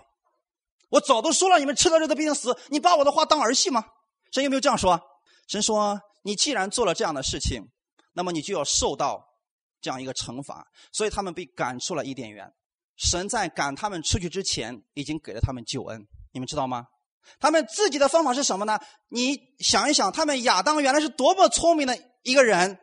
[0.89, 2.57] 我早都说了，你们吃了这个必定死。
[2.69, 3.83] 你把我的话当儿戏吗？
[4.31, 4.99] 神有没有这样说？
[5.47, 7.61] 神说，你既然做了这样的事情，
[8.13, 9.25] 那么你就要受到
[9.81, 10.65] 这样一个惩罚。
[10.91, 12.53] 所以他们被赶出了伊甸园。
[12.95, 16.07] 神在赶他们出去之前，已经给了他们救恩。
[16.31, 16.87] 你们知道吗？
[17.39, 18.79] 他们自己的方法是什么呢？
[19.09, 22.77] 你想一想，他们亚当原来是多么聪明的一个人。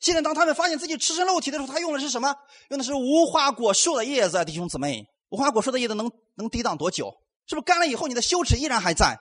[0.00, 2.34] 现在当他们发现自己赤身露体的时候，他用的是什么？
[2.68, 7.12] 用的是无花果树的叶子，弟兄姊妹，无花果树的叶子能能抵挡多久？
[7.46, 9.18] 是不是干了以后，你的羞耻依然还在？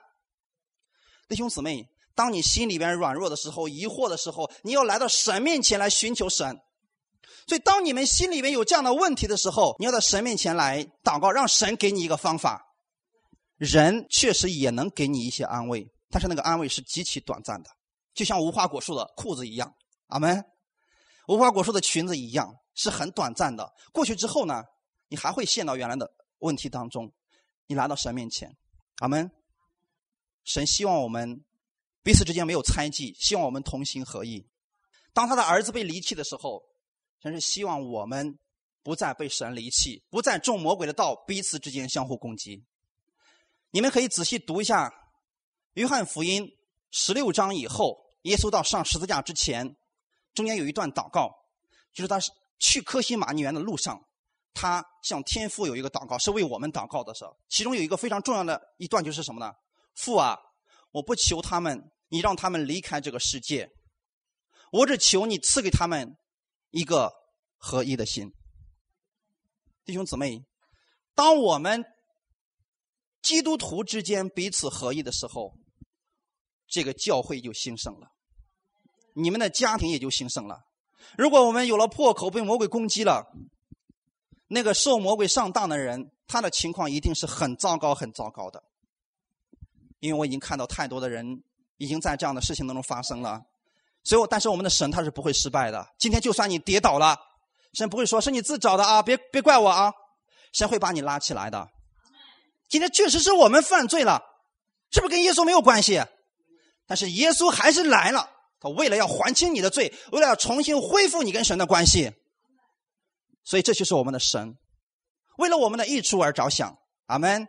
[1.27, 6.59] 弟兄姊妹，当你心里边软弱的时候、疑惑的时候，你要来到神面前来寻求神。
[7.47, 12.66] 所以，当你们心里面有这样的问题的时候，你要到神面前来祷告，让神给你一个方法。
[13.57, 17.69] 人确实也能给你一些安慰，但是那个安慰是极其短暂的，
[18.13, 19.73] 就像无花果树的裤子一样。
[20.07, 20.43] 阿门。
[21.27, 23.73] 无花果树的裙子一样，是很短暂的。
[23.91, 24.63] 过去之后呢，
[25.09, 27.11] 你还会陷到原来的问题当中。
[27.65, 28.55] 你来到神面前，
[28.99, 29.29] 阿门。
[30.45, 31.43] 神希望我们
[32.01, 34.47] 彼此之间没有猜忌，希望我们同心合意。
[35.11, 36.63] 当他的儿子被离弃的时候，
[37.21, 38.39] 神是希望我们
[38.81, 42.63] 不再被神离弃，不再中魔鬼的道，彼此之间相互攻击。
[43.71, 44.89] 你们可以仔细读一下
[45.73, 46.43] 《约翰福音》
[46.91, 49.75] 十六章以后，耶稣到上十字架之前。
[50.33, 51.31] 中间有一段祷告，
[51.91, 52.19] 就是他
[52.59, 53.99] 去科西玛尼园的路上，
[54.53, 57.35] 他向天父有一个祷告，是为我们祷告的时候。
[57.49, 59.51] 其中有一个非常重要的一段，就是什么呢？
[59.95, 60.37] 父啊，
[60.91, 63.67] 我不求他们，你让他们离开这个世界，
[64.71, 66.15] 我只求你赐给他们
[66.69, 67.11] 一个
[67.57, 68.31] 合一的心。
[69.83, 70.45] 弟兄姊妹，
[71.15, 71.83] 当我们
[73.27, 75.53] 基督徒之间彼此合一的时候，
[76.65, 78.07] 这个教会就兴盛了。
[79.15, 80.61] 你们的家庭也就兴盛了。
[81.17, 83.25] 如果我们有了破口，被魔鬼攻击了，
[84.47, 88.63] 那个受魔鬼上当的人，他的情况一定是很糟糕、很糟糕的。
[89.99, 91.43] 因为我已经看到太多的人
[91.75, 93.41] 已经在这样的事情当中发生了。
[94.05, 95.85] 所以，但是我们的神他是不会失败的。
[95.99, 97.17] 今天就算你跌倒了，
[97.73, 99.91] 神不会说是你自找的啊，别别怪我啊，
[100.53, 101.69] 神会把你拉起来的。
[102.69, 104.21] 今天确实是我们犯罪了，
[104.91, 106.03] 是不是跟耶稣没有关系？
[106.85, 108.29] 但是耶稣还是来了。
[108.59, 112.11] 他为了要还清你的罪，为了要重新恢复你跟神的关系，
[113.43, 114.57] 所以这就是我们的神，
[115.37, 116.77] 为了我们的益处而着想。
[117.05, 117.47] 阿门。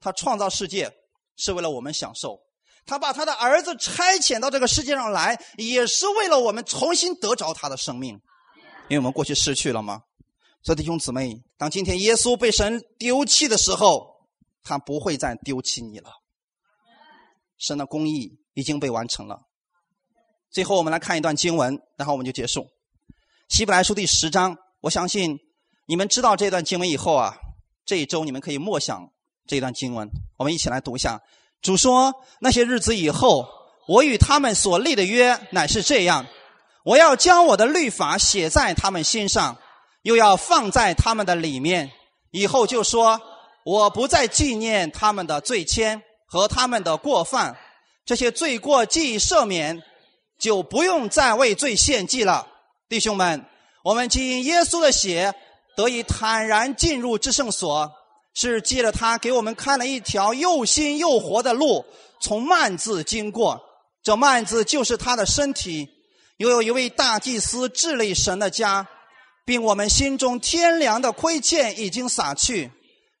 [0.00, 0.90] 他创造世界
[1.36, 2.38] 是为了我们享受，
[2.86, 8.14] 他把他的儿子差遣到这个世界上来，也是为了我们重新得着他的生命，
[8.88, 10.00] 因为我们过去失去了吗？
[10.62, 14.13] 所以弟兄姊妹，当今天耶稣被神丢弃的时候，
[14.64, 16.10] 他不会再丢弃你了。
[17.58, 19.42] 神的公义已经被完成了。
[20.50, 22.66] 最后，我们来看一段经文，然后我们就结束。
[23.48, 25.38] 希伯来书第十章，我相信
[25.86, 27.36] 你们知道这段经文以后啊，
[27.84, 29.08] 这一周你们可以默想
[29.46, 30.08] 这段经文。
[30.38, 31.20] 我们一起来读一下。
[31.60, 33.46] 主说：“那些日子以后，
[33.88, 36.26] 我与他们所立的约乃是这样：
[36.84, 39.58] 我要将我的律法写在他们心上，
[40.02, 41.90] 又要放在他们的里面。
[42.30, 43.20] 以后就说，
[43.64, 47.56] 我不再纪念他们的罪愆和他们的过犯，
[48.04, 49.82] 这些罪过既已赦免。”
[50.36, 52.48] 就不用再为罪献祭了，
[52.88, 53.46] 弟兄们，
[53.84, 55.32] 我们因耶稣的血
[55.76, 57.90] 得以坦然进入至圣所，
[58.34, 61.86] 是借着他给我们开了一条又新又活的路，
[62.20, 63.62] 从幔子经过。
[64.02, 65.88] 这幔子就是他的身体。
[66.38, 68.86] 又有一位大祭司治理神的家，
[69.46, 72.72] 并我们心中天良的亏欠已经洒去，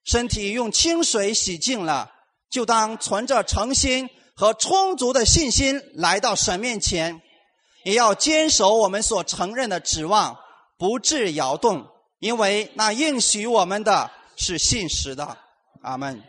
[0.04, 2.12] 身体用清水洗净了，
[2.48, 4.08] 就当存着诚心。
[4.36, 7.22] 和充足的信心来到神面前，
[7.84, 10.36] 也要坚守我们所承认的指望，
[10.76, 11.86] 不致摇动，
[12.18, 15.38] 因为那应许我们的是信实的。
[15.82, 16.20] 阿门。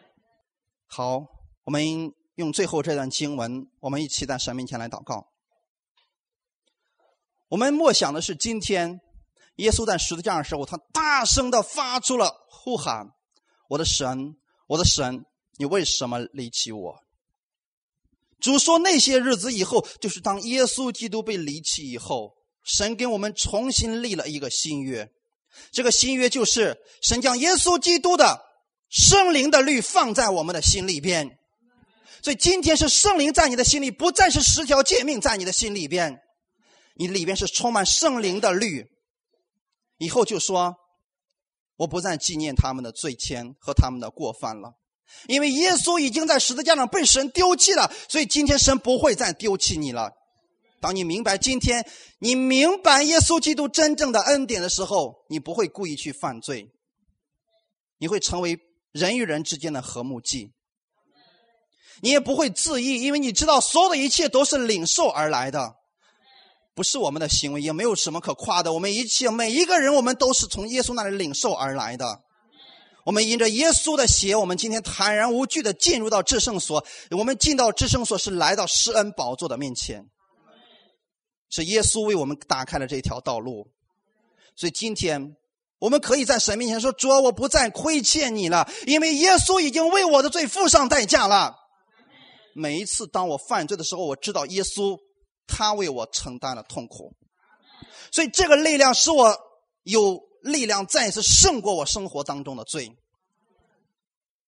[0.85, 1.25] 好，
[1.63, 5.25] 我们用最后这段经文，我们一起在神面前来祷告。
[7.47, 9.01] 我们默想的是今天
[9.55, 13.07] 耶稣在十字架的时候，他大声的发出了呼喊
[13.69, 14.35] ：“我的神，
[14.67, 15.25] 我的神，
[15.57, 16.95] 你为什么离弃我？”
[18.41, 25.09] 主说那些日子以后，就是当耶稣基督被离弃以后，神给我们重新立了一个新约。
[25.71, 28.41] 这个新约就是神将耶稣基督的
[28.89, 31.39] 圣灵的律放在我们的心里边。
[32.21, 36.19] 所以今天是圣灵在你的心里，不再是十条诫命在你的心里边，
[36.95, 38.85] 你里边是充满圣灵的律。
[39.97, 40.75] 以后就说，
[41.77, 44.75] 我不再纪念他们的罪愆和他们的过犯了。
[45.27, 50.11] 因为耶稣已经在十字架上被神丢弃了，所以今天神不会再丢弃你了。
[50.81, 51.87] 当你明白今天
[52.19, 56.69] 你明白耶稣基督真正的恩典的时候，你不会故意去犯罪，
[57.97, 58.59] 你会成为
[58.91, 60.51] 人与人之间的和睦剂。
[62.01, 65.75] 你也不会自义，因为你知道所有的一切都是领受而来的，
[66.75, 68.73] 不是我们的行为，也没有什么可夸的。
[68.73, 72.21] 我们一切每一个人，我们都是从耶稣那里领受而来的。
[73.05, 76.85] 我们因着耶稣的血，我们今天坦然无惧的进入到至圣所。
[77.11, 80.05] 我们进到至圣所是来到施恩宝座的面前，
[81.49, 83.67] 是耶稣为我们打开了这条道路。
[84.57, 85.35] 所以今天
[85.79, 91.55] 我们可以在神面前说：“主，我不再亏欠你了，因为耶稣已经为我的罪付上代价了。”
[92.57, 94.97] 每一次当我犯罪的时候，我知道耶稣
[95.47, 97.15] 他为我承担了痛苦，
[98.11, 99.37] 所以这个力量使我
[99.83, 102.95] 有力量再一次胜过我生活当中的罪。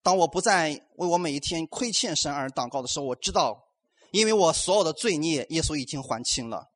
[0.02, 3.68] 当我不再为我每一天亏欠神而祷告的时候，我知道，
[4.12, 6.68] 因为我所有的罪孽，耶稣已经还清了。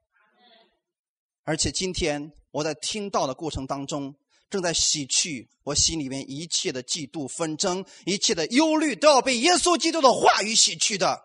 [1.44, 4.16] 而且今天我在听到的过程当中。
[4.52, 11.24] 正在洗去我心里面一切的嫉妒纷争，一切的忧虑都要被耶稣基督的话语洗去的。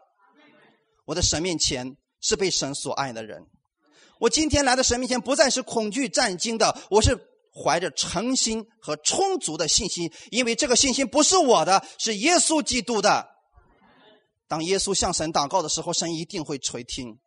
[1.06, 3.42] 我的神面前是被神所爱的人，
[4.18, 7.16] 我今天来到神面前不再是恐惧战惊的，我是
[7.52, 13.26] 怀着诚心和充足的信心，因为这个信心不是我的，是耶稣基督的。
[14.48, 17.18] 当耶稣向神祷告的时候，神一定会垂听。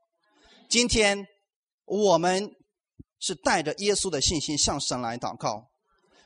[0.70, 1.26] 今天
[1.86, 2.52] 我们
[3.20, 5.66] 是带着耶稣的信心向神来祷告。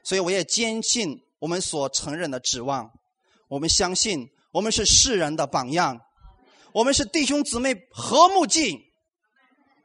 [0.05, 2.91] 所以我也坚信我们所承认的指望，
[3.47, 5.97] 我们相信我们是世人的榜样，
[6.73, 8.91] 我们是弟兄姊妹和睦记。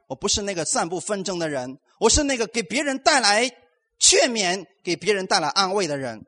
[0.08, 3.48] 我不是那个散布纷争的人，我是那个给别人带来
[3.98, 6.24] 劝勉、给别人带来安慰的人。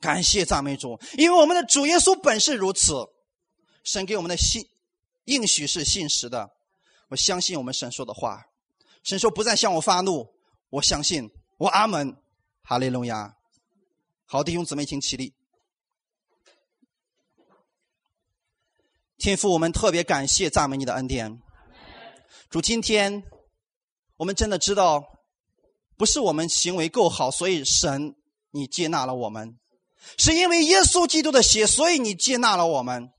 [0.00, 2.94] 感谢赞美主，因为我们的主耶稣本是如此。
[3.84, 4.66] 神给我们的信
[5.24, 6.50] 应许是信实的，
[7.08, 8.44] 我相信我们神说的话。
[9.02, 10.26] 神说不再向我发怒，
[10.70, 12.16] 我相信我阿门。
[12.62, 13.34] 哈利路亚！
[14.26, 15.32] 好，弟兄姊妹，请起立。
[19.20, 21.38] 天父，我们特别感谢赞美你的恩典。
[22.48, 23.22] 主，今天
[24.16, 25.04] 我们真的知道，
[25.98, 28.14] 不是我们行为够好，所以神
[28.50, 29.50] 你接纳了我们；
[30.16, 33.10] 是因为耶稣基督的血，所以你接纳了我们。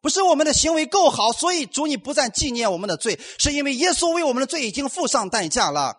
[0.00, 5.94] 不是我们的行为够好，所以主你不再纪念我们的罪，是因为耶稣为我们的罪已经付上代价了，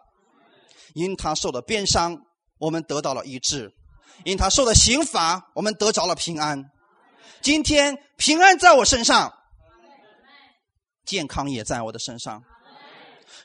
[0.94, 2.20] 因他受的鞭伤。
[2.58, 3.72] 我们得到了医治，
[4.26, 6.66] 因他受的刑罚，我们得着了平安。
[7.46, 9.32] 今天平安在我身上，
[11.06, 12.44] 健康也在我的身上。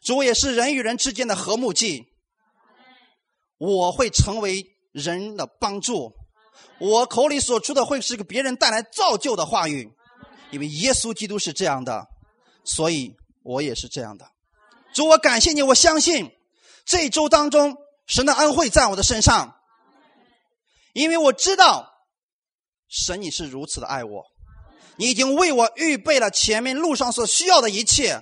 [0.01, 2.07] 主也是人与人之间的和睦剂。
[3.59, 6.15] 我会成为人的帮助，
[6.79, 9.93] 我口里所出的会是给别人带来造就的话语，
[10.51, 12.07] 因为耶稣基督是这样的，
[12.65, 14.27] 所以我也是这样的。
[14.95, 16.33] 主，我感谢你，我相信
[16.87, 17.77] 这一周当中。
[18.07, 19.61] 神的恩惠在我的身上，
[20.95, 21.90] 因为我知道，
[22.91, 24.25] 神你是如此的爱我，
[24.97, 28.21] 你已经为我预备了前面路上所需要的一切。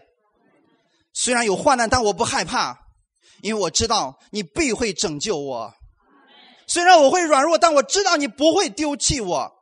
[1.14, 2.78] 虽然有患难，但我不害怕，
[3.40, 5.72] 因为我知道你必会拯救我。
[6.66, 9.52] 虽然我会软弱，但我知道你不会丢弃我。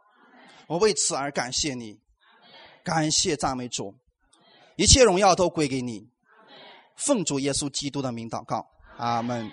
[0.66, 2.00] 我为此而感谢你，
[2.82, 3.94] 感谢赞美主，
[4.76, 6.08] 一切荣耀都归给你。
[6.96, 8.66] 奉主耶稣基督的名祷告，
[8.98, 9.52] 阿门。